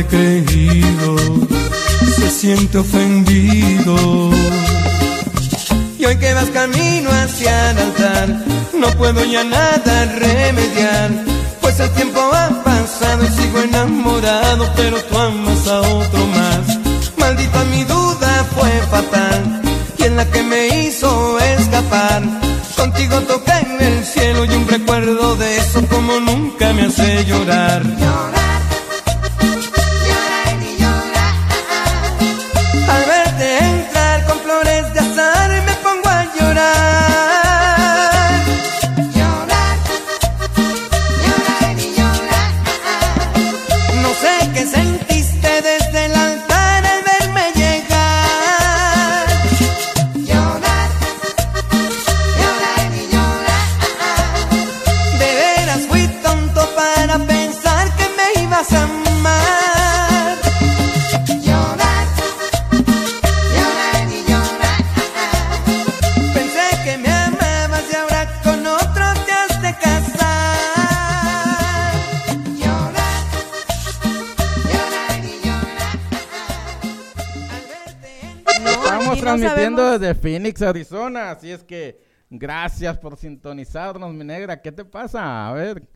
[0.02, 1.16] haberte creído.
[2.16, 4.30] Se siente ofendido.
[5.98, 8.44] Y hoy que vas camino hacia el altar,
[8.74, 11.10] no puedo ya nada remediar.
[11.60, 14.98] Pues el tiempo ha pasado y sigo enamorado, pero
[80.42, 84.60] Phoenix, Arizona, así es que gracias por sintonizarnos, mi negra.
[84.60, 85.48] ¿Qué te pasa?
[85.48, 85.86] A ver,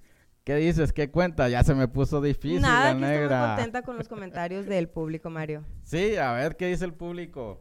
[0.45, 0.93] ¿qué dices?
[0.93, 1.49] ¿Qué cuenta?
[1.49, 3.47] Ya se me puso difícil Nada, la aquí estoy muy negra.
[3.57, 5.65] contenta con los comentarios del público, Mario.
[5.83, 7.61] Sí, a ver, ¿qué dice el público?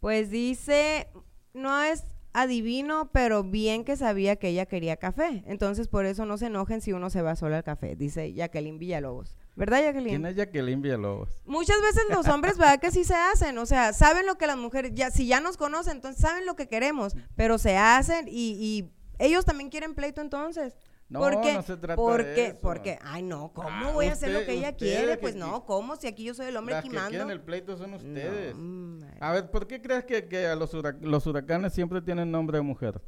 [0.00, 1.08] Pues dice,
[1.52, 5.44] no es adivino, pero bien que sabía que ella quería café.
[5.46, 8.78] Entonces, por eso no se enojen si uno se va solo al café, dice Jacqueline
[8.78, 9.36] Villalobos.
[9.56, 10.08] ¿Verdad, Jacqueline?
[10.08, 11.28] ¿Quién es Jacqueline Villalobos?
[11.46, 12.80] Muchas veces los hombres, ¿verdad?
[12.80, 15.56] Que sí se hacen, o sea, saben lo que las mujeres, ya si ya nos
[15.56, 20.20] conocen, entonces saben lo que queremos, pero se hacen y, y ellos también quieren pleito
[20.20, 20.76] entonces.
[21.08, 21.52] No, ¿Por qué?
[21.52, 22.58] no se trata porque, de eso.
[22.62, 25.12] Porque, ay no, ¿cómo Ah, voy a hacer lo que ella quiere?
[25.12, 25.94] que- Pues no, ¿cómo?
[25.96, 27.10] Si aquí yo soy el hombre Las que quimando.
[27.10, 28.56] quieren el pleito son ustedes.
[28.56, 29.06] No.
[29.20, 32.56] A ver, ¿por qué crees que, que a los, hurac- los huracanes siempre tienen nombre
[32.58, 33.00] de mujer?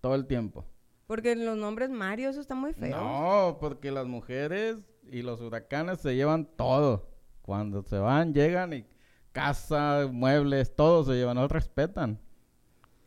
[0.00, 0.64] Todo el tiempo.
[1.06, 2.96] Porque los nombres Mario, eso está muy feo.
[2.96, 4.76] No, porque las mujeres
[5.10, 7.08] y los huracanes se llevan todo.
[7.42, 8.86] Cuando se van, llegan y
[9.32, 12.18] casa, muebles, todo se llevan, no respetan.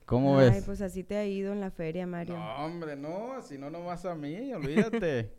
[0.06, 0.64] ¿Cómo Ay, ves?
[0.66, 2.38] pues así te ha ido en la feria, Mario.
[2.38, 5.34] No, hombre, no, si no, nomás a mí, olvídate.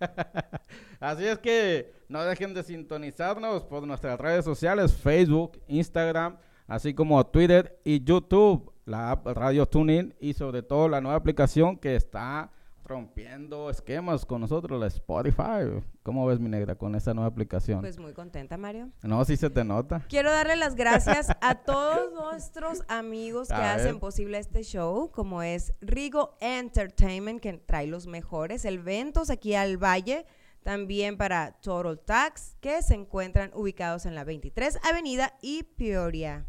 [1.00, 6.36] Así es que no dejen de sintonizarnos por nuestras redes sociales, Facebook, Instagram,
[6.66, 11.76] así como Twitter y YouTube, la app Radio TuneIn y sobre todo la nueva aplicación
[11.76, 12.50] que está
[12.84, 15.82] rompiendo esquemas con nosotros, la Spotify.
[16.02, 17.80] ¿Cómo ves, mi negra, con esa nueva aplicación?
[17.80, 18.90] Pues muy contenta, Mario.
[19.02, 20.04] no, sí se te nota.
[20.08, 24.00] Quiero darle las gracias a todos nuestros amigos que A hacen ver.
[24.00, 30.26] posible este show, como es Rigo Entertainment, que trae los mejores eventos aquí al Valle.
[30.62, 36.46] También para Total Tax, que se encuentran ubicados en la 23 Avenida y Peoria.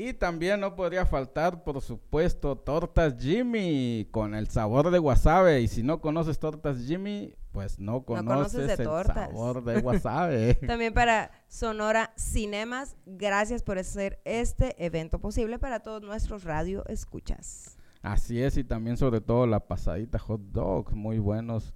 [0.00, 5.54] Y también no podría faltar, por supuesto, Tortas Jimmy con el sabor de wasabi.
[5.54, 9.30] Y si no conoces Tortas Jimmy, pues no conoces, conoces de el tortas.
[9.32, 10.54] sabor de wasabi.
[10.68, 17.76] También para Sonora Cinemas, gracias por hacer este evento posible para todos nuestros radio escuchas.
[18.00, 21.74] Así es, y también sobre todo la pasadita hot dog, muy buenos.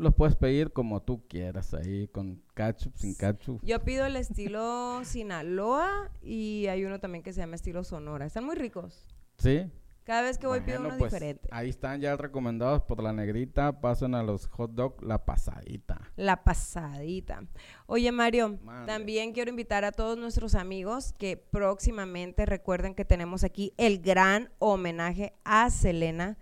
[0.00, 3.60] Los puedes pedir como tú quieras ahí, con ketchup, sin ketchup.
[3.62, 8.24] Yo pido el estilo Sinaloa y hay uno también que se llama estilo Sonora.
[8.24, 9.04] Están muy ricos.
[9.36, 9.70] ¿Sí?
[10.04, 11.50] Cada vez que voy pido uno pues, diferente.
[11.52, 13.82] Ahí están ya recomendados por la negrita.
[13.82, 16.00] Pasen a los hot dog la pasadita.
[16.16, 17.44] La pasadita.
[17.84, 23.74] Oye, Mario, también quiero invitar a todos nuestros amigos que próximamente recuerden que tenemos aquí
[23.76, 26.38] el gran homenaje a Selena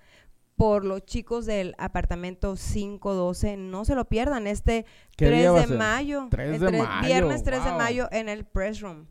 [0.58, 3.56] por los chicos del apartamento 512.
[3.56, 4.84] No se lo pierdan este
[5.16, 6.26] ¿Qué 3 día va a de mayo.
[6.30, 9.06] 3 el de tres- mayo, Viernes 3 de mayo en el Press Room.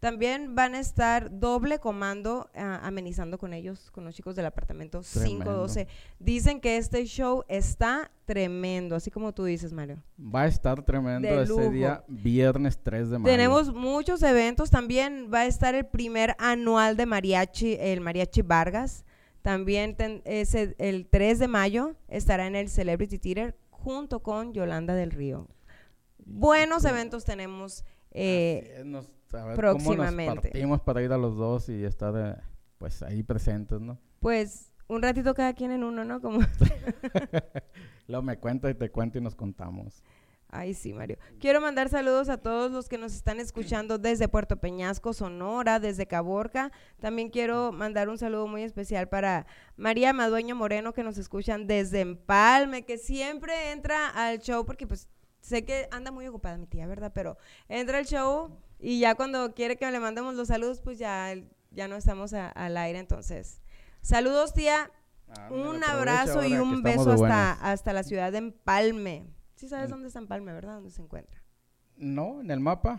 [0.00, 5.00] También van a estar doble comando ah, amenizando con ellos, con los chicos del apartamento
[5.00, 5.44] Tremendo.
[5.44, 5.86] 512.
[6.18, 10.02] Dicen que este show está tremendo, así como tú dices, Mario.
[10.18, 11.70] Va a estar tremendo lujo.
[11.70, 13.32] día, viernes 3 de mayo.
[13.32, 14.70] Tenemos muchos eventos.
[14.70, 19.04] También va a estar el primer anual de mariachi, el Mariachi Vargas.
[19.42, 24.94] También ten- ese, el 3 de mayo estará en el Celebrity Theater junto con Yolanda
[24.94, 25.48] del Río.
[26.24, 27.84] Buenos eventos tenemos.
[28.12, 30.24] eh, es, nos- a ver próximamente.
[30.24, 32.40] cómo nos partimos para ir a los dos y estar eh,
[32.78, 33.98] pues ahí presentes, ¿no?
[34.20, 36.20] pues un ratito cada quien en uno, ¿no?
[36.20, 36.40] Como,
[38.08, 40.02] Luego me cuenta y te cuento y nos contamos.
[40.54, 41.16] Ay, sí, Mario.
[41.40, 46.06] Quiero mandar saludos a todos los que nos están escuchando desde Puerto Peñasco, Sonora, desde
[46.06, 46.70] Caborca.
[47.00, 49.46] También quiero mandar un saludo muy especial para
[49.76, 55.08] María Madueño Moreno, que nos escuchan desde Empalme, que siempre entra al show, porque pues
[55.40, 57.12] sé que anda muy ocupada mi tía, ¿verdad?
[57.14, 57.38] Pero
[57.68, 61.34] entra al show y ya cuando quiere que le mandemos los saludos, pues ya,
[61.70, 62.98] ya no estamos a- al aire.
[62.98, 63.62] Entonces,
[64.02, 64.90] saludos, tía.
[65.28, 69.24] Ándale, Un abrazo y un beso hasta, hasta la ciudad de Empalme.
[69.62, 70.74] Sí sabes dónde está Empalme, ¿verdad?
[70.74, 71.40] ¿Dónde se encuentra?
[71.96, 72.98] No, en el mapa.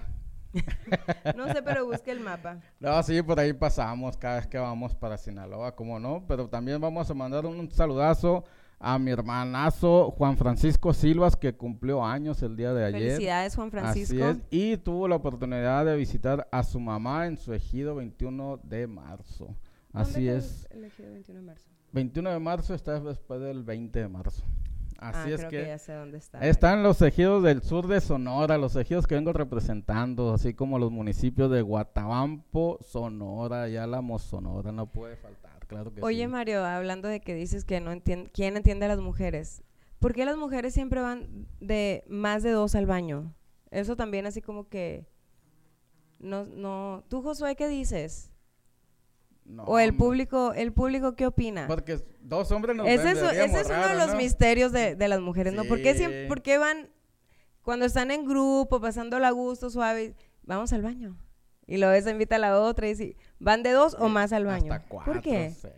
[1.36, 2.62] No sé, pero busque el mapa.
[2.80, 6.80] No, sí, por ahí pasamos cada vez que vamos para Sinaloa, como no, pero también
[6.80, 8.46] vamos a mandar un saludazo
[8.80, 13.12] a mi hermanazo Juan Francisco Silvas, que cumplió años el día de ayer.
[13.12, 14.24] Felicidades, Juan Francisco.
[14.24, 18.62] Así es, y tuvo la oportunidad de visitar a su mamá en su ejido 21
[18.64, 19.54] de marzo.
[19.92, 20.66] Así ¿Dónde es.
[20.72, 21.70] el ejido 21 de marzo?
[21.92, 24.46] 21 de marzo está después del 20 de marzo.
[25.00, 26.40] Así ah, es creo que, ya sé dónde está.
[26.40, 30.92] están los ejidos del sur de Sonora, los ejidos que vengo representando, así como los
[30.92, 36.28] municipios de Guatabampo, Sonora y Álamos, Sonora, no puede faltar, claro que Oye, sí.
[36.28, 39.64] Mario, hablando de que dices que no entiende, ¿quién entiende a las mujeres?
[40.00, 43.34] ¿Por qué las mujeres siempre van de más de dos al baño?
[43.72, 45.08] Eso también así como que
[46.20, 47.04] no, no.
[47.10, 48.33] ¿Tú, Josué, qué dices?
[49.46, 51.68] No, o el hombre, público, el público, ¿qué opina?
[51.68, 54.16] Porque dos hombres nos Ese es, ese es uno de los ¿no?
[54.18, 55.66] misterios de, de las mujeres, ¿no?
[55.66, 56.28] ¿Por qué, siem- Sí.
[56.30, 56.90] por qué van,
[57.62, 61.18] cuando están en grupo, pasándola a gusto, suave, vamos al baño?
[61.68, 64.46] Y luego esa invita a la otra y dice, ¿van de dos o más al
[64.46, 64.74] baño?
[64.74, 65.50] Hasta cuatro, ¿Por qué?
[65.52, 65.74] seis.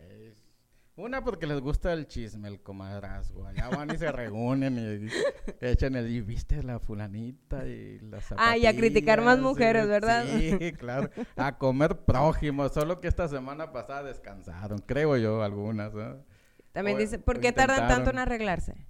[0.96, 3.46] Una porque les gusta el chisme, el comadrazgo.
[3.46, 5.08] Allá van y se reúnen y,
[5.60, 9.88] echan el y viste la fulanita y la Ah, y a criticar más zapatillas", mujeres,
[9.88, 10.24] ¿verdad?
[10.26, 11.10] Sí, claro.
[11.36, 15.92] A comer prójimo, solo que esta semana pasada descansaron, creo yo, algunas.
[15.92, 16.24] ¿no?
[16.72, 18.86] También O- dice, ¿por qué tardan tanto en arreglarse?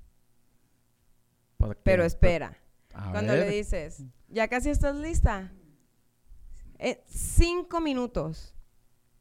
[1.57, 2.57] Porque- Pero espera.
[2.95, 5.53] A Cuando le dices, ya casi estás lista.
[6.79, 8.55] Eh, cinco minutos.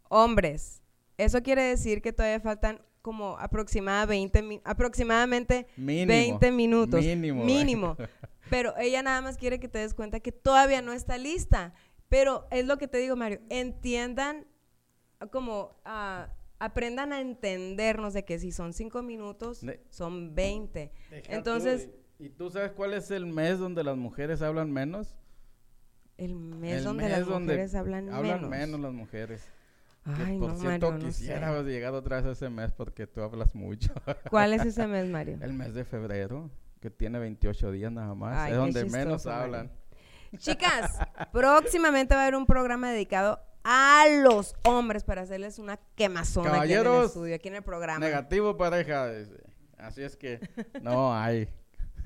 [0.08, 0.84] Hombres.
[1.18, 6.08] Eso quiere decir que todavía faltan como aproximada 20 mi- aproximadamente Mínimo.
[6.40, 7.04] 20 minutos.
[7.06, 7.44] Mínimo.
[7.46, 7.98] Mínimo.
[8.50, 11.74] Pero ella nada más quiere que te des cuenta que todavía no está lista.
[12.10, 13.42] Pero es lo que te digo, Mario.
[13.50, 14.46] Entiendan
[15.32, 20.92] como ah, aprendan a entendernos de que si son cinco minutos, Ne- son 20.
[21.12, 25.16] Deja Entonces, tú, ¿Y tú sabes cuál es el mes donde las mujeres hablan menos?
[26.18, 28.50] el mes el donde mes las donde mujeres hablan, Hablan menos.
[28.50, 29.44] menos las mujeres.
[30.06, 33.08] Que, Ay, por no, cierto, Mario, no quisiera haber llegado otra vez ese mes porque
[33.08, 33.92] tú hablas mucho.
[34.30, 35.40] ¿Cuál es ese mes, Mario?
[35.42, 38.38] el mes de febrero, que tiene 28 días nada más.
[38.38, 39.42] Ay, es donde menos Mario.
[39.44, 39.72] hablan.
[40.38, 41.00] Chicas,
[41.32, 46.50] próximamente va a haber un programa dedicado a los hombres para hacerles una quemazón aquí
[46.50, 48.00] en el Caballeros, estudio, aquí en el programa.
[48.00, 49.08] Negativo pareja.
[49.78, 50.40] Así es que
[50.82, 51.50] no hay.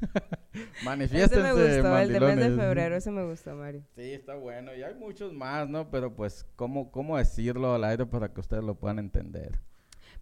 [0.54, 3.84] Ese Manifiéstense, me gustó, el de mes de febrero, ese me gustó, Mario.
[3.96, 4.74] Sí, está bueno.
[4.76, 5.90] Y hay muchos más, ¿no?
[5.92, 9.60] Pero pues, ¿cómo, cómo decirlo al aire para que ustedes lo puedan entender?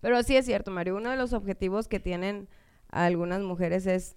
[0.01, 2.47] Pero sí es cierto, Mario, uno de los objetivos que tienen
[2.89, 4.15] algunas mujeres es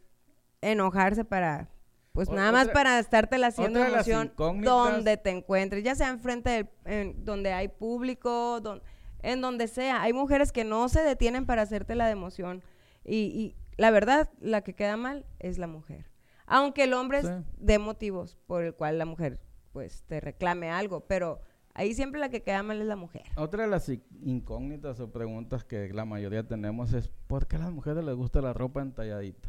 [0.60, 1.70] enojarse para,
[2.12, 4.32] pues O- nada más para estártela haciendo emoción
[4.64, 8.82] donde te encuentres, ya sea enfrente del, en donde hay público, don-
[9.22, 10.02] en donde sea.
[10.02, 12.62] Hay mujeres que no se detienen para hacerte la de emoción
[13.04, 16.10] y la verdad, la que queda mal es la mujer.
[16.46, 17.28] Aunque el hombre Sí.
[17.56, 19.40] dé motivos por el cual la mujer
[19.72, 21.40] pues te reclame algo, pero
[21.72, 23.22] ahí siempre la que queda mal es la mujer.
[23.36, 23.88] Otra de las
[24.22, 28.42] incógnitas o preguntas que la mayoría tenemos es ¿por qué a las mujeres les gusta
[28.42, 29.48] la ropa entalladita?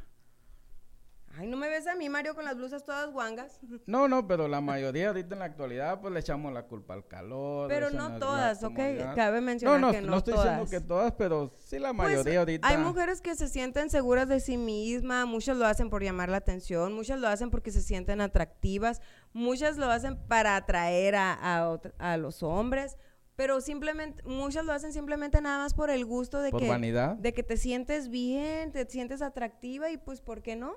[1.37, 3.59] Ay, ¿no me ves a mí, Mario, con las blusas todas guangas?
[3.87, 7.07] No, no, pero la mayoría ahorita en la actualidad pues le echamos la culpa al
[7.07, 7.67] calor.
[7.69, 8.75] Pero no todas, ¿ok?
[9.15, 10.59] Cabe No, mencionar no, que no, no estoy todas.
[10.59, 12.67] diciendo que todas, pero sí la Pues, mayoría ahorita.
[12.67, 16.37] Hay mujeres que se sienten seguras de sí mismas, muchas lo hacen por llamar la
[16.37, 19.01] atención, muchas lo hacen porque se sienten atractivas,
[19.33, 22.97] muchas lo hacen para atraer a, a, los hombres,
[23.35, 27.15] pero simplemente, muchas lo hacen simplemente nada más por el gusto de Por que, vanidad.
[27.15, 30.75] de que te sientes bien, te sientes atractiva y pues, ¿por qué no?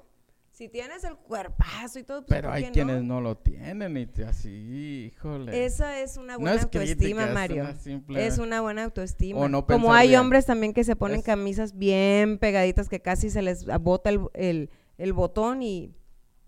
[0.56, 3.14] Si tienes el cuerpazo y todo, pues, Pero ¿por hay qué quienes no?
[3.16, 5.64] no lo tienen y te- así, híjole.
[5.64, 7.62] Esa es una No buena es autoestima, crítica, es Mario.
[7.64, 9.40] una simple- Es una buena autoestima.
[9.40, 10.20] O no Como hay bien.
[10.20, 14.20] hombres también que se ponen Es- camisas bien pegaditas que casi se les bota el,
[14.34, 15.92] el, el botón y...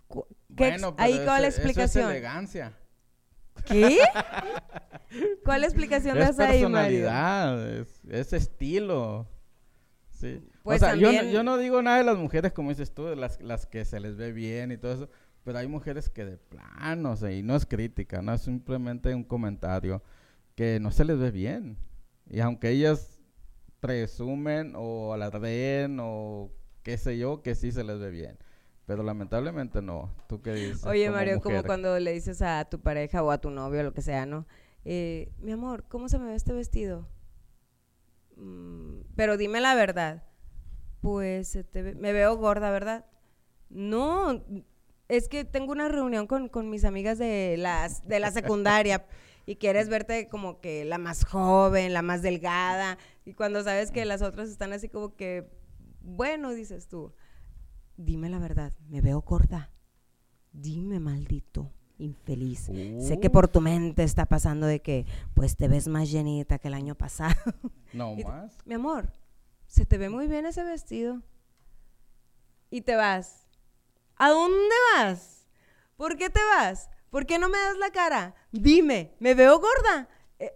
[0.06, 0.24] cu-
[0.56, 2.04] ¿qué ex- Bueno, ahí cuál ese- explicación?
[2.04, 2.78] Eso es elegancia.
[3.66, 3.98] ¿Qué?
[5.44, 7.06] ¿Cuál explicación es das ahí, Mario?
[7.06, 9.26] personalidad, es, es estilo.
[10.10, 10.46] Sí.
[10.66, 12.92] Pues o sea, yo, no, también- yo no digo nada de las mujeres, como dices
[12.92, 15.08] tú, de las, las que se les ve bien y todo eso,
[15.44, 19.14] pero hay mujeres que de plano, o sea, y no es crítica, no es simplemente
[19.14, 20.02] un comentario,
[20.54, 21.78] que no se les ve bien.
[22.28, 23.20] Y aunque ellas
[23.80, 26.50] presumen o alarden o
[26.82, 28.38] qué sé yo, que sí se les ve bien.
[28.86, 30.14] Pero lamentablemente no.
[30.28, 30.84] ¿Tú qué dices?
[30.86, 31.66] Oye, como Mario, como mujer?
[31.66, 34.46] cuando le dices a tu pareja o a tu novio, lo que sea, ¿no?
[34.84, 37.08] Eh, mi amor, ¿cómo se me ve este vestido?
[38.36, 40.22] "Mm, pero dime la verdad.
[41.00, 43.04] Pues se te ve- me veo gorda, ¿verdad?
[43.68, 44.42] No,
[45.08, 49.06] es que tengo una reunión con, con mis amigas de, las, de la secundaria
[49.46, 52.98] y quieres verte como que la más joven, la más delgada.
[53.24, 55.48] Y cuando sabes que las otras están así como que,
[56.00, 57.12] bueno, dices tú,
[57.96, 59.70] dime la verdad, me veo gorda.
[60.52, 62.70] Dime, maldito, infeliz.
[63.00, 66.68] Sé que por tu mente está pasando de que, pues, te ves más llenita que
[66.68, 67.34] el año pasado.
[67.92, 68.56] No más.
[68.64, 69.12] Mi amor,
[69.66, 71.22] se te ve muy bien ese vestido.
[72.70, 73.46] Y te vas.
[74.16, 75.46] ¿A dónde vas?
[75.96, 76.90] ¿Por qué te vas?
[77.10, 78.34] ¿Por qué no me das la cara?
[78.52, 80.08] Dime, ¿me veo gorda?
[80.38, 80.52] Eh,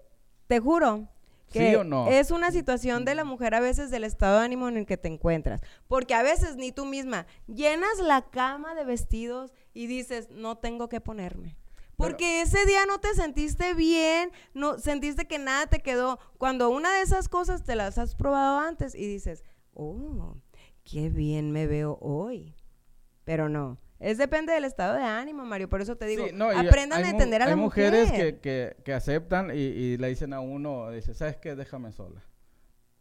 [0.46, 1.08] te juro
[1.50, 2.08] que ¿Sí o no?
[2.08, 4.96] es una situación de la mujer a veces del estado de ánimo en el que
[4.96, 5.60] te encuentras.
[5.88, 10.88] Porque a veces ni tú misma llenas la cama de vestidos y dices, no tengo
[10.88, 11.56] que ponerme.
[12.00, 16.18] Porque ese día no te sentiste bien, no sentiste que nada te quedó.
[16.38, 19.44] Cuando una de esas cosas te las has probado antes y dices,
[19.74, 20.36] oh,
[20.84, 22.54] qué bien me veo hoy.
[23.24, 25.68] Pero no, es depende del estado de ánimo, Mario.
[25.68, 27.92] Por eso te digo, Sí, no, y aprendan hay a entender a la hay mujer.
[27.92, 31.54] mujeres que, que, que aceptan y, y le dicen a uno, dice, ¿sabes qué?
[31.54, 32.22] Déjame sola.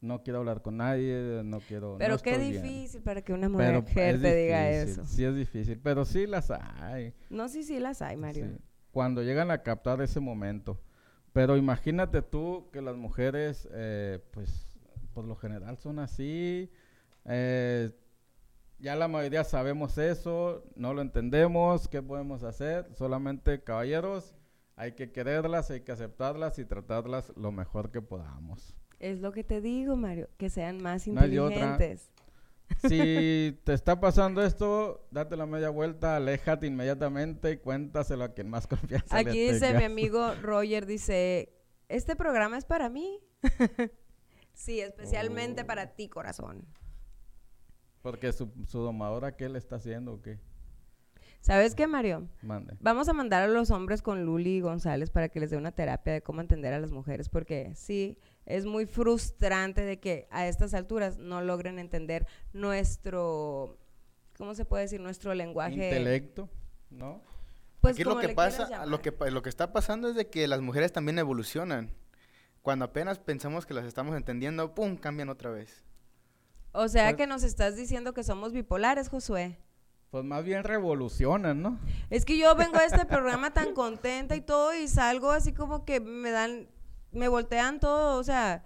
[0.01, 1.97] No quiero hablar con nadie, no quiero...
[1.99, 2.63] Pero no qué estoy bien".
[2.63, 3.83] difícil para que una mujer
[4.21, 5.05] te diga eso.
[5.05, 7.13] Sí es difícil, pero sí las hay.
[7.29, 8.45] No, sí, sí las hay, Mario.
[8.45, 8.57] sí,
[8.91, 10.79] cuando llegan a captar ese momento.
[11.33, 14.79] Pero imagínate tú que las mujeres, eh, pues,
[15.13, 16.71] por lo general son así.
[17.25, 17.91] eh,
[18.79, 22.87] ya la mayoría sabemos eso, no lo entendemos, ¿qué podemos hacer?
[22.95, 24.35] Solamente, caballeros,
[24.77, 28.73] hay que quererlas, hay que aceptarlas y tratarlas lo mejor que podamos.
[28.99, 32.09] Es lo que te digo, Mario, que sean más inteligentes.
[32.87, 38.49] Si te está pasando esto, date la media vuelta, aléjate inmediatamente y cuéntaselo a quien
[38.49, 41.53] más confianza le Aquí dice mi amigo Roger, dice,
[41.89, 43.19] ¿este programa es para mí?
[44.53, 45.67] sí, especialmente Oh.
[45.67, 46.65] para ti, corazón.
[48.01, 50.39] Porque su, su domadora, ¿qué le está haciendo o qué?
[51.41, 52.27] ¿Sabes qué, Mario?
[52.41, 52.75] Mande.
[52.81, 56.13] Vamos a mandar a los hombres con Luli González para que les dé una terapia
[56.13, 60.73] de cómo entender a las mujeres, porque sí, es muy frustrante de que a estas
[60.73, 63.77] alturas no logren entender nuestro,
[64.37, 65.01] ¿cómo se puede decir?
[65.01, 65.73] Nuestro lenguaje.
[65.75, 66.49] Intelecto,
[66.89, 67.21] ¿no?
[67.81, 70.61] Pues Aquí lo que pasa, lo que, lo que está pasando es de que las
[70.61, 71.93] mujeres también evolucionan.
[72.61, 75.85] Cuando apenas pensamos que las estamos entendiendo, ¡pum!, cambian otra vez.
[76.71, 79.57] O sea Pues- que nos estás diciendo que somos bipolares, Josué.
[80.11, 81.79] Pues más bien revolucionan, ¿no?
[82.09, 85.85] Es que yo vengo a este programa tan contenta y todo y salgo así como
[85.85, 86.67] que me dan,
[87.11, 88.63] me voltean todo, o sea,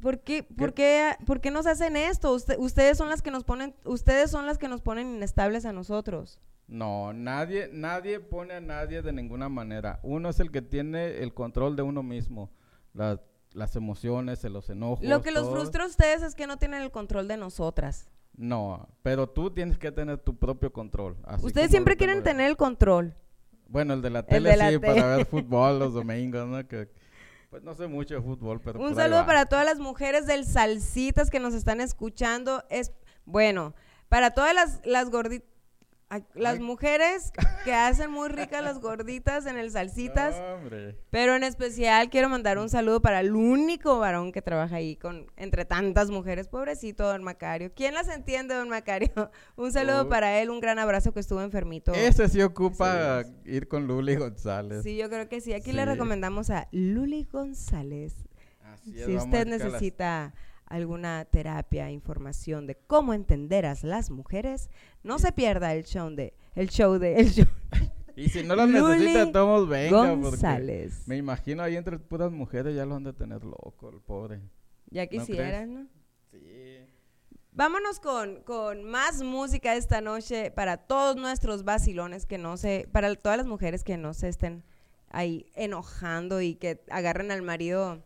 [0.00, 2.32] ¿por qué, por qué, por qué nos hacen esto?
[2.32, 5.72] Usted- ustedes son las que nos ponen, ustedes son las que nos ponen inestables a
[5.72, 6.40] nosotros.
[6.66, 9.98] No, nadie, nadie pone a nadie de ninguna manera.
[10.04, 12.50] Uno es el que tiene el control de uno mismo.
[12.94, 13.18] Las,
[13.52, 15.04] las emociones, los enojos.
[15.04, 18.08] Lo que los frustra a ustedes es que no tienen el control de nosotras.
[18.36, 21.16] No, pero tú tienes que tener tu propio control.
[21.24, 22.22] así ustedes siempre quieren yo.
[22.22, 23.14] tener el control.
[23.66, 26.66] Bueno, el de la El tele de la sí, para ver fútbol los domingos, ¿no?
[26.68, 26.88] Que,
[27.50, 31.30] pues no sé mucho de fútbol, pero Un saludo para todas las mujeres del Salsitas
[31.30, 32.64] que nos están escuchando.
[32.70, 32.92] Es
[33.24, 33.74] bueno,
[34.08, 35.49] para todas las, las gorditas,
[36.34, 36.60] las Ay.
[36.60, 37.32] mujeres
[37.64, 40.34] que hacen muy ricas las gorditas en el Salsitas.
[40.36, 40.70] No.
[41.10, 45.26] Pero en especial quiero mandar un saludo para el único varón que trabaja ahí con
[45.36, 46.48] entre tantas mujeres.
[46.48, 47.72] Pobrecito, don Macario.
[47.74, 49.30] ¿Quién las entiende, don Macario?
[49.56, 51.92] Un saludo para él, un gran abrazo que estuvo enfermito.
[51.92, 54.82] Ese sí ocupa ir con Luli González.
[54.82, 55.52] Sí, yo creo que sí.
[55.52, 58.14] Aquí le recomendamos a Luli González.
[58.64, 60.32] Así es, Si usted las- necesita
[60.70, 64.70] alguna terapia, información de cómo entender a las mujeres,
[65.02, 67.46] no se pierda el show de el show de el show.
[68.16, 70.92] Y si no las necesita, todos venga, González.
[70.96, 74.40] porque me imagino ahí entre puras mujeres ya lo han de tener loco, el pobre.
[74.90, 75.26] Ya crees?
[75.26, 75.86] quisieran, ¿no?
[76.30, 76.80] Sí.
[77.52, 83.14] Vámonos con, con más música esta noche para todos nuestros vacilones que no se, para
[83.14, 84.64] todas las mujeres que no se estén
[85.08, 88.02] ahí enojando y que agarren al marido,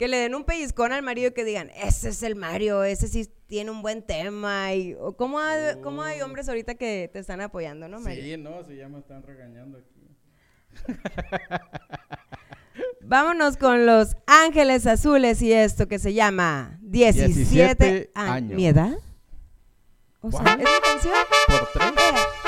[0.00, 3.06] que le den un pellizcón al marido y que digan, ese es el Mario, ese
[3.06, 4.72] sí tiene un buen tema.
[4.72, 8.24] Y, o ¿cómo, hay, cómo hay hombres ahorita que te están apoyando, no, Mario?
[8.24, 10.86] Sí, no, si ya me están regañando aquí.
[13.02, 18.56] Vámonos con los Ángeles Azules y esto que se llama 17, 17 años.
[18.56, 18.94] ¿Mi edad?
[20.22, 20.52] O sea?
[20.52, 21.14] ¿es mi canción?
[21.46, 22.39] Por tres.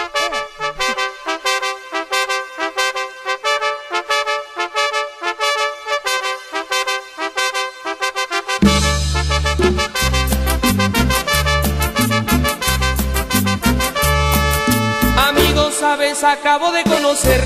[15.93, 17.45] Sabes, acabo de conocer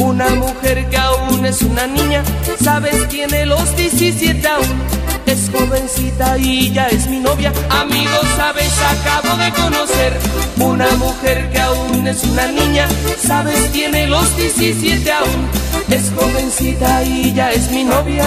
[0.00, 2.22] una mujer que aún es una niña.
[2.62, 4.82] Sabes, tiene los 17 aún.
[5.24, 7.54] Es jovencita y ya es mi novia.
[7.70, 10.12] Amigos, sabes, acabo de conocer
[10.58, 12.86] una mujer que aún es una niña.
[13.18, 15.48] Sabes, tiene los 17 aún.
[15.88, 18.26] Es jovencita y ya es mi novia.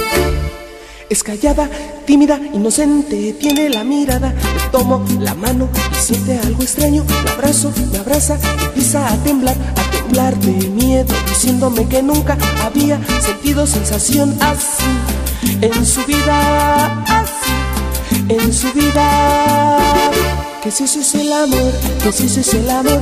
[1.11, 1.69] Es callada,
[2.05, 4.29] tímida, inocente, tiene la mirada.
[4.29, 7.03] Le tomo la mano y siente algo extraño.
[7.25, 12.97] La abrazo, me abraza, empieza a temblar, a temblar de miedo, diciéndome que nunca había
[13.19, 14.85] sentido sensación así
[15.59, 19.77] en su vida, así en su vida.
[20.63, 23.01] Que si eso es el amor, que si eso es el amor,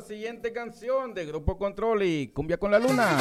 [0.00, 3.16] Siguiente canción de Grupo Control y Cumbia con la Luna.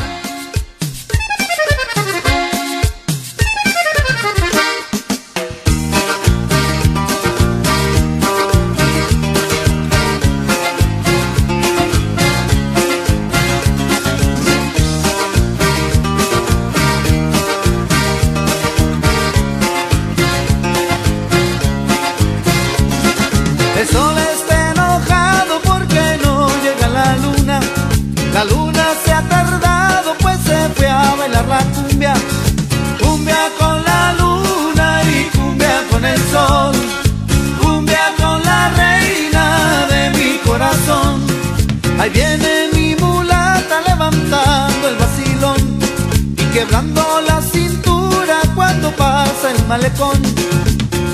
[49.68, 50.22] Malecón.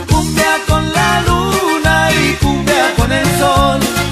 [0.10, 4.03] Cumbia con la luna y cumbia con el sol.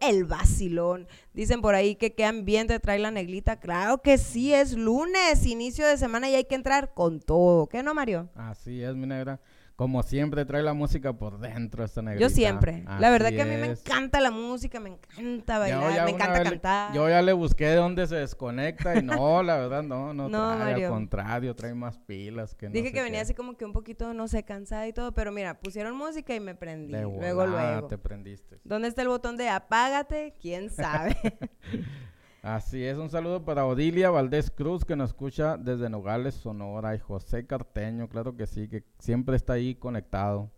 [0.00, 1.06] El Vacilón.
[1.34, 3.60] Dicen por ahí que qué ambiente trae la neglita.
[3.60, 7.66] Claro que sí, es lunes, inicio de semana y hay que entrar con todo.
[7.66, 8.30] ¿Qué no, Mario?
[8.34, 9.38] Así es, mi negra.
[9.80, 12.20] Como siempre trae la música por dentro esta negrita.
[12.20, 12.84] Yo siempre.
[12.98, 16.50] La verdad que a mí me encanta la música, me encanta bailar, me encanta le-
[16.50, 16.92] cantar.
[16.92, 20.54] Yo ya le busqué de dónde se desconecta y no, la verdad no, no, No,
[20.54, 20.86] trae, Mario.
[20.88, 23.22] al contrario, trae más pilas que no Dije sé que venía qué.
[23.22, 26.40] así como que un poquito, no sé, cansada y todo, pero mira, pusieron música y
[26.40, 26.92] me prendí.
[26.92, 27.88] De luego, volada luego.
[27.88, 28.60] te prendiste.
[28.64, 30.34] ¿Dónde está el botón de apágate?
[30.42, 31.16] ¿Quién sabe?
[32.42, 36.98] Así es, un saludo para Odilia Valdés Cruz que nos escucha desde Nogales, Sonora, y
[36.98, 40.50] José Carteño, claro que sí, que siempre está ahí conectado.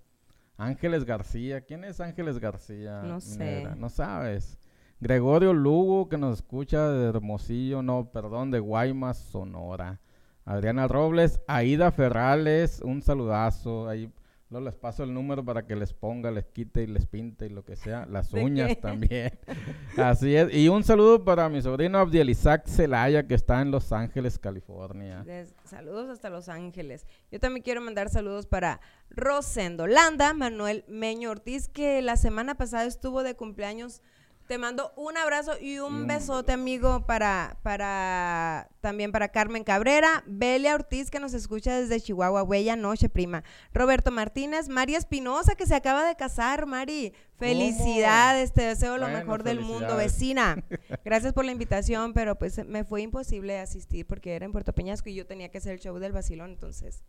[0.57, 3.03] Ángeles García, ¿quién es Ángeles García?
[3.03, 3.67] No sé.
[3.77, 4.59] No sabes.
[5.01, 10.01] Gregorio Lugo que nos escucha de Hermosillo, no, perdón, de Guaymas, Sonora.
[10.45, 13.89] Adriana Robles, Aida Ferrales, un saludazo.
[13.89, 14.13] Ahí
[14.53, 17.49] luego les paso el número para que les ponga, les quite y les pinte y
[17.49, 18.05] lo que sea.
[18.05, 19.33] Las ¿De uñas también.
[19.97, 20.55] Así es.
[20.55, 25.25] Y un saludo para mi sobrino Abdiel Isaac Celaya que está en Los Ángeles, California.
[25.65, 27.07] Saludos hasta Los Ángeles.
[27.31, 32.85] Yo también quiero mandar saludos para Rosendo Landa, Manuel Meño Ortiz, que la semana pasada
[32.85, 34.03] estuvo de cumpleaños.
[34.53, 40.25] Te mando un abrazo y un, un besote, amigo, para, para también para Carmen Cabrera,
[40.27, 43.45] Belia Ortiz, que nos escucha desde Chihuahua, Huella Noche, prima.
[43.73, 47.15] Roberto Martínez, María Espinosa, que se acaba de casar, Mari.
[47.39, 50.63] Felicidades, te deseo lo mejor del mundo, vecina.
[51.03, 55.09] Gracias por la invitación, pero pues me fue imposible asistir porque era en Puerto Peñasco
[55.09, 57.03] y yo tenía que hacer el show del vacilón, entonces.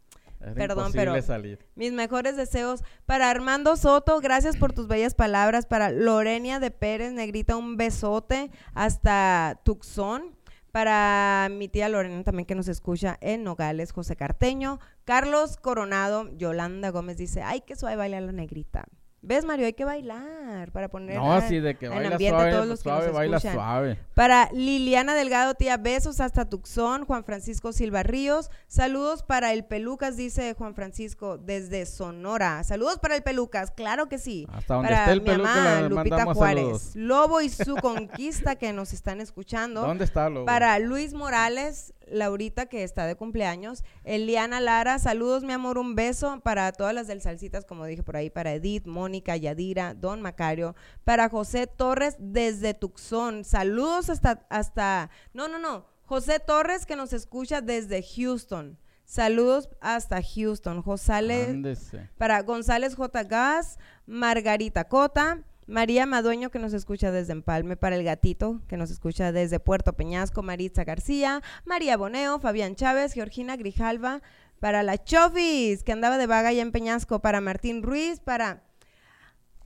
[0.43, 1.59] Era Perdón, pero salir.
[1.75, 5.65] mis mejores deseos para Armando Soto, gracias por tus bellas palabras.
[5.65, 10.35] Para Lorenia de Pérez, negrita, un besote hasta Tucson.
[10.71, 14.79] Para mi tía Lorena también que nos escucha en Nogales, José Carteño.
[15.05, 18.85] Carlos Coronado, Yolanda Gómez dice, ay, que suave baila la negrita.
[19.25, 19.65] ¿Ves, Mario?
[19.65, 22.67] Hay que bailar para poner No, a- así de que baila ambiente a suave, todos
[22.67, 23.55] los que suave, nos baila escuchan.
[23.55, 23.99] suave.
[24.13, 27.05] Para Liliana Delgado, tía, besos hasta Tucson.
[27.05, 28.51] Juan Francisco Silva Ríos.
[28.67, 32.63] Saludos para el Pelucas, dice Juan Francisco, desde Sonora.
[32.65, 34.45] Saludos para el Pelucas, claro que sí.
[34.51, 36.63] Hasta donde para esté el mi Peluca mamá, Lupita Juárez.
[36.63, 36.91] saludos.
[36.95, 39.81] Lobo y su conquista que nos están escuchando.
[39.83, 40.45] ¿Dónde está Lobo?
[40.45, 46.39] Para Luis Morales, Laurita que está de cumpleaños, Eliana Lara, saludos mi amor, un beso
[46.41, 50.75] para todas las del Salsitas, como dije por ahí, para Edith, Mónica, Yadira, Don Macario,
[51.03, 57.13] para José Torres desde Tucson, saludos hasta, hasta, no, no, no, José Torres que nos
[57.13, 62.09] escucha desde Houston, saludos hasta Houston, José Ándese.
[62.17, 63.23] para González J.
[63.23, 68.91] Gas, Margarita Cota, María Madueño, que nos escucha desde Empalme, para el gatito, que nos
[68.91, 74.21] escucha desde Puerto Peñasco, Maritza García, María Boneo, Fabián Chávez, Georgina Grijalva,
[74.59, 78.63] para la Chofis, que andaba de vaga allá en Peñasco, para Martín Ruiz, para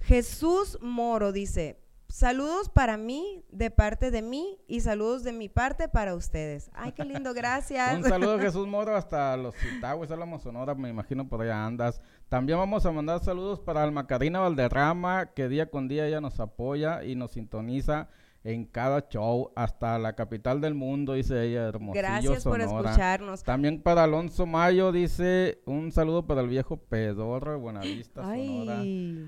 [0.02, 1.80] Jesús Moro, dice,
[2.10, 6.70] saludos para mí, de parte de mí, y saludos de mi parte para ustedes.
[6.74, 7.95] Ay, qué lindo, gracias.
[7.95, 12.01] Un saludo Jesús Moro hasta los Citahues, Álamos Sonora, me imagino por allá andas.
[12.30, 16.39] También vamos a mandar saludos para Alma Karina Valderrama, que día con día ella nos
[16.39, 18.10] apoya y nos sintoniza
[18.48, 22.91] en cada show, hasta la capital del mundo, dice ella, Hermosillo, Gracias por Sonora.
[22.91, 23.43] escucharnos.
[23.43, 28.80] También para Alonso Mayo, dice, un saludo para el viejo pedorro de Buenavista, Sonora.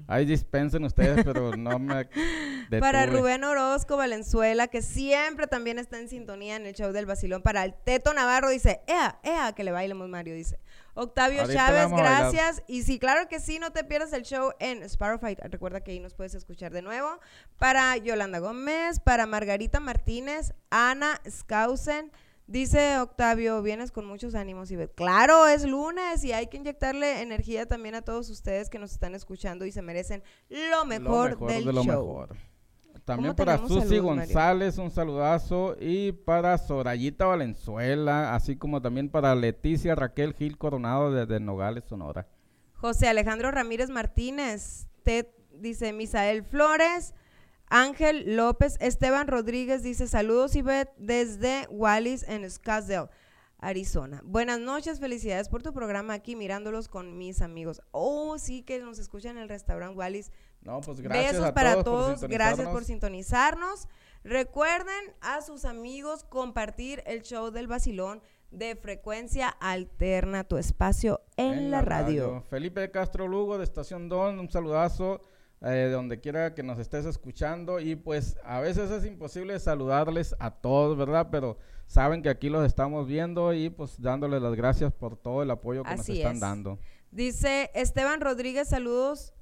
[0.08, 0.26] Ay.
[0.26, 2.06] Dispensen ustedes, pero no me
[2.80, 3.20] Para detuve.
[3.20, 7.42] Rubén Orozco Valenzuela, que siempre también está en sintonía en el show del Vacilón.
[7.42, 10.60] Para el Teto Navarro, dice, ea, ea, que le bailemos Mario, dice.
[11.02, 12.64] Octavio Ahorita Chávez, gracias.
[12.68, 15.40] Y sí, claro que sí, no te pierdas el show en Sparrowfight.
[15.46, 17.20] Recuerda que ahí nos puedes escuchar de nuevo.
[17.58, 22.12] Para Yolanda Gómez, para Margarita Martínez, Ana Skausen.
[22.48, 27.22] Dice Octavio, vienes con muchos ánimos y ve- claro, es lunes y hay que inyectarle
[27.22, 31.46] energía también a todos ustedes que nos están escuchando y se merecen lo mejor, Lo
[31.48, 31.92] del de lo show.
[32.08, 32.36] mejor.
[33.10, 34.04] También ¿Cómo para Susi Mario?
[34.04, 35.76] González, un saludazo.
[35.80, 42.28] Y para Sorayita Valenzuela, así como también para Leticia Raquel Gil Coronado desde Nogales, Sonora.
[42.76, 47.16] José Alejandro Ramírez Martínez, Ted dice Misael Flores,
[47.66, 53.10] Ángel López, Esteban Rodríguez dice saludos Ivette desde Wallis en Scottsdale,
[53.58, 54.22] Arizona.
[54.24, 57.82] Buenas noches, felicidades por tu programa aquí mirándolos con mis amigos.
[57.90, 60.32] Oh, sí que nos escuchan en el restaurante Wallis.
[60.62, 63.88] No, pues gracias Besos a para todos, por gracias por sintonizarnos.
[64.24, 71.72] Recuerden a sus amigos compartir el show del vacilón de frecuencia alterna, tu espacio en,
[71.72, 72.44] la, radio.
[72.50, 75.22] Felipe Castro Lugo de Estación Don, un saludazo
[75.62, 77.80] eh, de donde quiera que nos estés escuchando.
[77.80, 81.28] Y pues a veces es imposible saludarles a todos, ¿verdad?
[81.32, 85.52] Pero saben que aquí los estamos viendo y pues dándoles las gracias por todo el
[85.52, 86.42] apoyo que nos están es.
[86.42, 86.80] dando.
[87.12, 89.34] Dice Esteban Rodríguez, saludos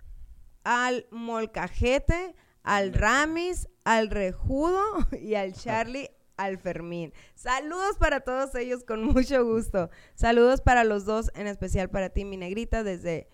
[0.68, 4.84] al Molcajete, al Ramis, al Rejudo
[5.22, 7.14] y al Charlie, al Fermín.
[7.36, 9.90] Saludos para todos ellos con mucho gusto.
[10.14, 13.30] Saludos para los dos, en especial para ti, mi negrita, desde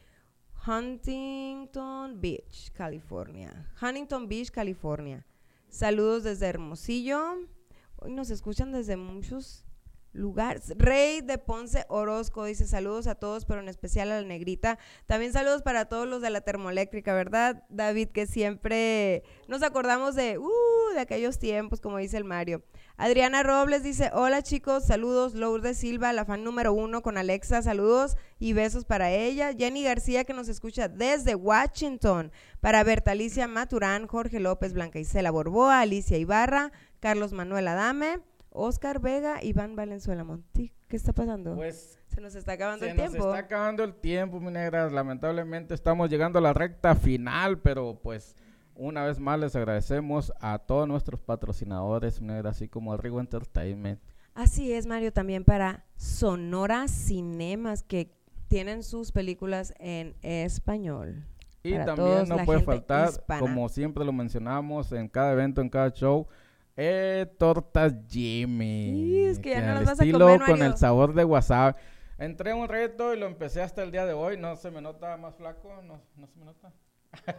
[0.67, 3.67] Huntington Beach, California.
[3.81, 5.25] Huntington Beach, California.
[5.69, 7.47] Saludos desde Hermosillo.
[7.95, 9.65] Hoy nos escuchan desde muchos
[10.13, 10.73] lugares.
[10.77, 14.77] Rey de Ponce Orozco dice saludos a todos, pero en especial a la negrita.
[15.07, 17.63] También saludos para todos los de la termoeléctrica, ¿verdad?
[17.69, 22.63] David, que siempre nos acordamos de, uh, de aquellos tiempos, como dice el Mario.
[22.95, 25.33] Adriana Robles dice, hola chicos, saludos.
[25.33, 29.51] Lourdes Silva, la fan número uno con Alexa, saludos y besos para ella.
[29.57, 32.31] Jenny García, que nos escucha desde Washington.
[32.61, 38.19] Para Bertalicia Maturán, Jorge López, Blanca Isela Borboa, Alicia Ibarra, Carlos Manuel Adame,
[38.53, 40.71] Oscar Vega, Iván Valenzuela Monti.
[40.87, 41.55] ¿Qué está pasando?
[41.55, 43.27] Pues Se nos está acabando se el nos tiempo.
[43.29, 44.89] está acabando el tiempo, mi negra.
[44.89, 48.35] Lamentablemente estamos llegando a la recta final, pero pues
[48.75, 53.19] una vez más les agradecemos a todos nuestros patrocinadores, mi negra, así como a Rigo
[53.19, 53.99] Entertainment.
[54.35, 58.11] Así es, Mario, también para Sonora Cinemas, que
[58.47, 61.25] tienen sus películas en español.
[61.63, 63.39] Y Para también no puede faltar, hispana.
[63.39, 66.27] como siempre lo mencionamos en cada evento, en cada show,
[66.75, 68.89] eh, tortas Jimmy.
[68.89, 71.75] Y es que ya no las vas a estilo comer, con el sabor de wasabi.
[72.17, 74.37] Entré a un reto y lo empecé hasta el día de hoy.
[74.37, 76.71] No se me nota más flaco, no, no se me nota.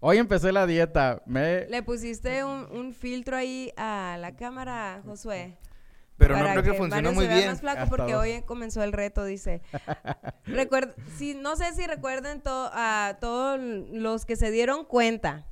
[0.00, 1.22] hoy empecé la dieta.
[1.26, 5.56] Me, Le pusiste un, un filtro ahí a la cámara, Josué.
[6.18, 7.46] Pero no creo que funcionó Mario muy se bien.
[7.50, 8.22] más flaco Hasta porque dos.
[8.22, 9.60] hoy comenzó el reto, dice.
[10.46, 15.46] Recuer- si, no sé si recuerden to- a todos los que se dieron cuenta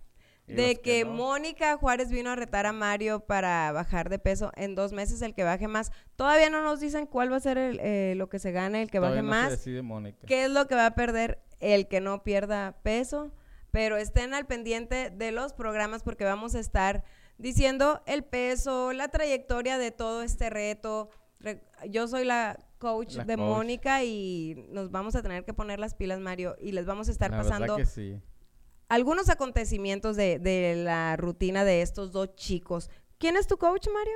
[0.46, 1.12] de que, que no.
[1.12, 5.34] Mónica Juárez vino a retar a Mario para bajar de peso en dos meses el
[5.34, 5.90] que baje más.
[6.16, 8.90] Todavía no nos dicen cuál va a ser el, eh, lo que se gane el
[8.90, 9.50] que todavía baje no se más.
[9.50, 10.26] decide Mónica.
[10.26, 13.32] ¿Qué es lo que va a perder el que no pierda peso?
[13.70, 17.02] Pero estén al pendiente de los programas porque vamos a estar
[17.38, 21.10] diciendo el peso, la trayectoria de todo este reto.
[21.40, 23.44] Re- Yo soy la coach La de coach.
[23.46, 27.10] Mónica y nos vamos a tener que poner las pilas, Mario, y les vamos a
[27.12, 28.20] estar La pasando que sí.
[28.88, 32.90] Algunos acontecimientos de, de la rutina de estos dos chicos.
[33.18, 34.14] ¿Quién es tu coach, Mario?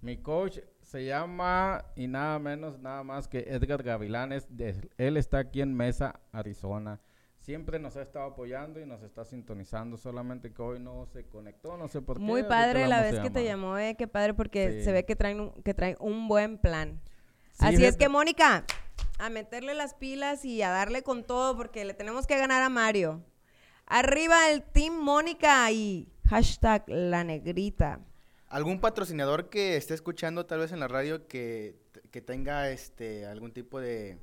[0.00, 4.46] Mi coach se llama y nada menos, nada más que Edgar Gavilanes.
[4.56, 7.00] de- él está aquí en Mesa, Arizona.
[7.40, 11.76] Siempre nos ha estado apoyando y nos está sintonizando, solamente que hoy no se conectó,
[11.78, 12.22] no sé por qué.
[12.22, 14.84] Muy padre la vez que te llamó, eh, qué padre porque Sí.
[14.84, 17.00] se ve que traen un, que traen un buen plan.
[17.52, 18.64] Sí, Así es que Mónica,
[19.18, 22.68] a meterle las pilas y a darle con todo porque le tenemos que ganar a
[22.68, 23.22] Mario.
[23.88, 28.00] Arriba el team Mónica y hashtag la negrita.
[28.48, 31.76] ¿Algún patrocinador que esté escuchando tal vez en la radio que,
[32.10, 34.18] que tenga este algún tipo de,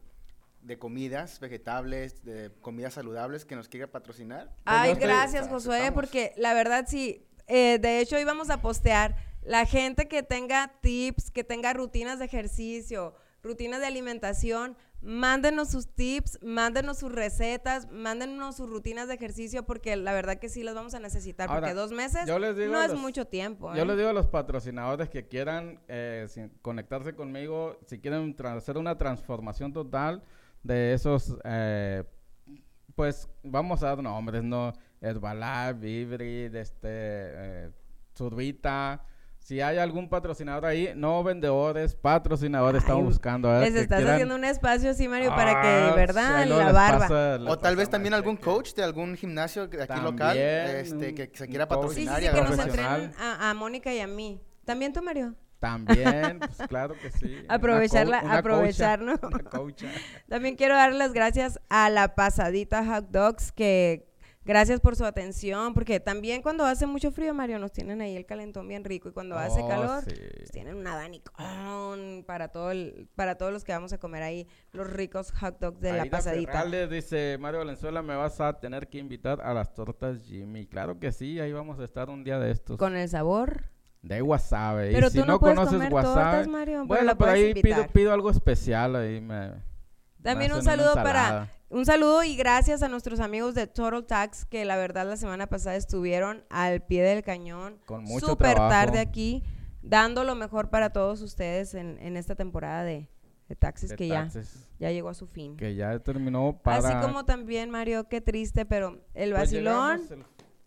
[0.61, 4.51] de comidas vegetables, de comidas saludables que nos quiera patrocinar?
[4.65, 5.95] Ay, yo estoy- gracias Josué, aceptamos.
[5.95, 11.29] porque la verdad sí, eh, de hecho íbamos a postear la gente que tenga tips,
[11.31, 13.15] que tenga rutinas de ejercicio,
[13.45, 19.95] rutinas de alimentación, mándenos sus tips, mándenos sus recetas, mándenos sus rutinas de ejercicio, porque
[19.95, 22.73] la verdad que sí las vamos a necesitar, Ahora, porque dos meses yo les digo
[22.73, 23.73] no es mucho tiempo.
[23.75, 23.85] Yo ¿eh?
[23.85, 26.27] les digo a los patrocinadores que quieran eh,
[26.61, 30.23] conectarse conmigo, si quieren hacer una transformación total
[30.63, 32.03] de esos, eh,
[32.95, 34.73] pues vamos a dar nombres, ¿no?
[35.01, 37.71] Herbalife, Vibri, este, eh,
[38.13, 39.05] Turbita.
[39.45, 43.47] Si hay algún patrocinador ahí, no vendedores, patrocinadores, estamos Ay, buscando.
[43.47, 46.35] a ver, Les estás quieran- haciendo un espacio así, Mario, para Ah, que, sí, ¿verdad?
[46.37, 46.99] ahí luego la barba.
[47.07, 48.45] pasa- O tal vez también algún cheque.
[48.45, 51.89] coach de algún gimnasio de aquí También, local este, que se quiera coach.
[51.93, 54.41] Sí, sí, patrocinar sí, y que nos entrenen a, a Mónica y a mí.
[54.65, 55.35] ¿También tú, Mario?
[55.59, 57.37] También, pues claro que sí.
[57.45, 59.27] Una Aprovechar co- la- una aprovechar, coacha, ¿no?
[59.27, 59.87] una coacha.
[60.27, 64.07] También quiero dar las gracias a la pasadita Hot Dogs, que
[64.45, 68.25] gracias por su atención, porque también cuando hace mucho frío, Mario, nos tienen ahí el
[68.25, 70.13] calentón bien rico y cuando hace Oh, calor, sí.
[70.51, 74.89] tienen un abanicón para todo el, para todos los que vamos a comer ahí los
[74.89, 76.51] ricos hot dogs de la Aida pasadita.
[76.51, 80.67] Ferrales dice, Mario Valenzuela, me vas a tener que invitar a las tortas Jimmy.
[80.67, 82.77] Claro que sí, ahí vamos a estar un día de estos.
[82.77, 83.63] Con el sabor.
[84.01, 84.93] De wasabi.
[84.93, 87.27] Pero y si tú no no, conoces comer wasabi, tortas, Mario, pero bueno, la por
[87.29, 89.51] puedes ahí pido, pido algo especial ahí me...
[90.25, 94.65] También un saludo para un saludo y gracias a nuestros amigos de Total Tax que
[94.65, 99.43] la verdad la semana pasada estuvieron al pie del cañón, Con mucho súper tarde aquí,
[99.83, 103.07] dando lo mejor para todos ustedes en, en esta temporada de,
[103.47, 105.57] de taxis de que taxes, ya ya llegó a su fin.
[105.57, 106.79] Que ya terminó para...
[106.79, 110.01] Así como también Mario, qué triste, pero el pues, vacilón.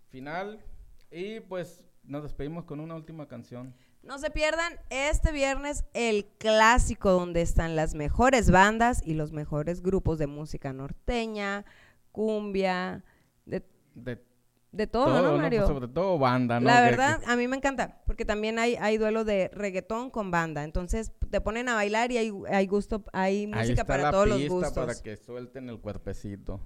[0.09, 0.61] final
[1.11, 3.75] y pues nos despedimos con una última canción.
[4.09, 9.83] No se pierdan este viernes el clásico donde están las mejores bandas y los mejores
[9.83, 11.67] grupos de música norteña,
[12.11, 13.05] cumbia,
[13.45, 13.63] de,
[13.95, 14.25] De
[14.73, 15.39] de todo, todo, ¿no, ¿no?
[15.39, 15.61] Mario?
[15.61, 16.67] Pues, sobre todo banda, ¿no?
[16.67, 20.65] La verdad, a mí me encanta, porque también hay, hay duelo de reggaetón con banda.
[20.65, 24.73] Entonces te ponen a bailar y hay, hay gusto, hay música para todos los gustos.
[24.73, 26.61] para que suelten el cuerpecito.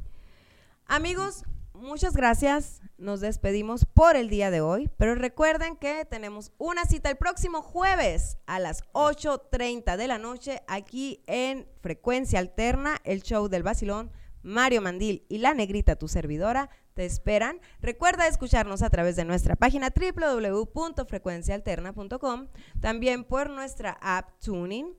[0.86, 1.44] Amigos,
[1.74, 2.80] muchas gracias.
[2.98, 4.90] Nos despedimos por el día de hoy.
[4.96, 10.62] Pero recuerden que tenemos una cita el próximo jueves a las 8.30 de la noche
[10.68, 14.10] aquí en Frecuencia Alterna, el show del Basilón.
[14.42, 17.60] Mario Mandil y la negrita, tu servidora, te esperan.
[17.80, 22.48] Recuerda escucharnos a través de nuestra página www.frecuencialterna.com,
[22.80, 24.96] también por nuestra app Tuning,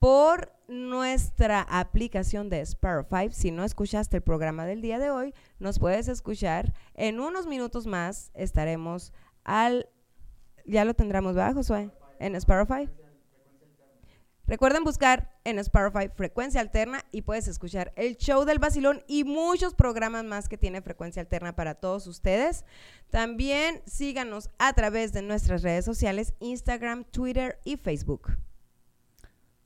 [0.00, 3.28] por nuestra aplicación de Spotify.
[3.30, 6.72] Si no escuchaste el programa del día de hoy, nos puedes escuchar.
[6.94, 9.12] En unos minutos más estaremos
[9.44, 9.88] al...
[10.64, 11.90] Ya lo tendremos, ¿verdad, Josué?
[12.18, 12.88] En Spotify.
[14.46, 19.74] Recuerden buscar en Spotify Frecuencia Alterna y puedes escuchar el show del vacilón y muchos
[19.74, 22.64] programas más que tiene Frecuencia Alterna para todos ustedes.
[23.10, 28.38] También síganos a través de nuestras redes sociales, Instagram, Twitter y Facebook.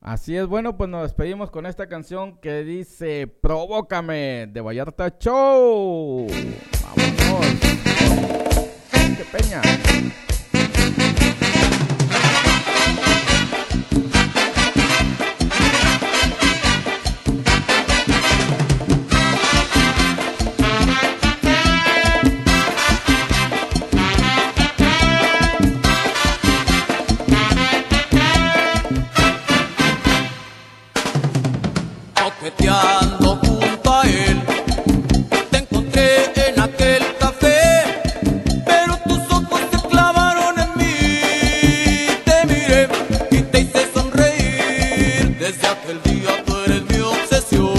[0.05, 6.27] Así es, bueno, pues nos despedimos con esta canción que dice Provócame de Vallarta Show.
[6.83, 7.47] Vámonos.
[8.93, 9.63] ¡Qué peña!
[46.47, 47.74] Tú eres mi obsesión.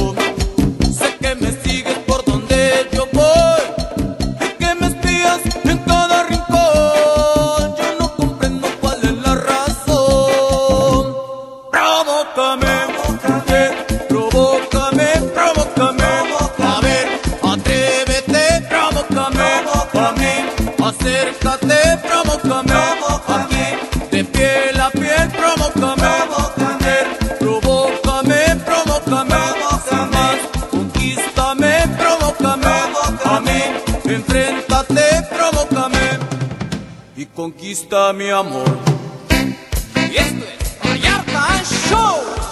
[37.45, 38.65] Conquista mi amor.
[40.11, 42.44] Y esto es Vallarta Show.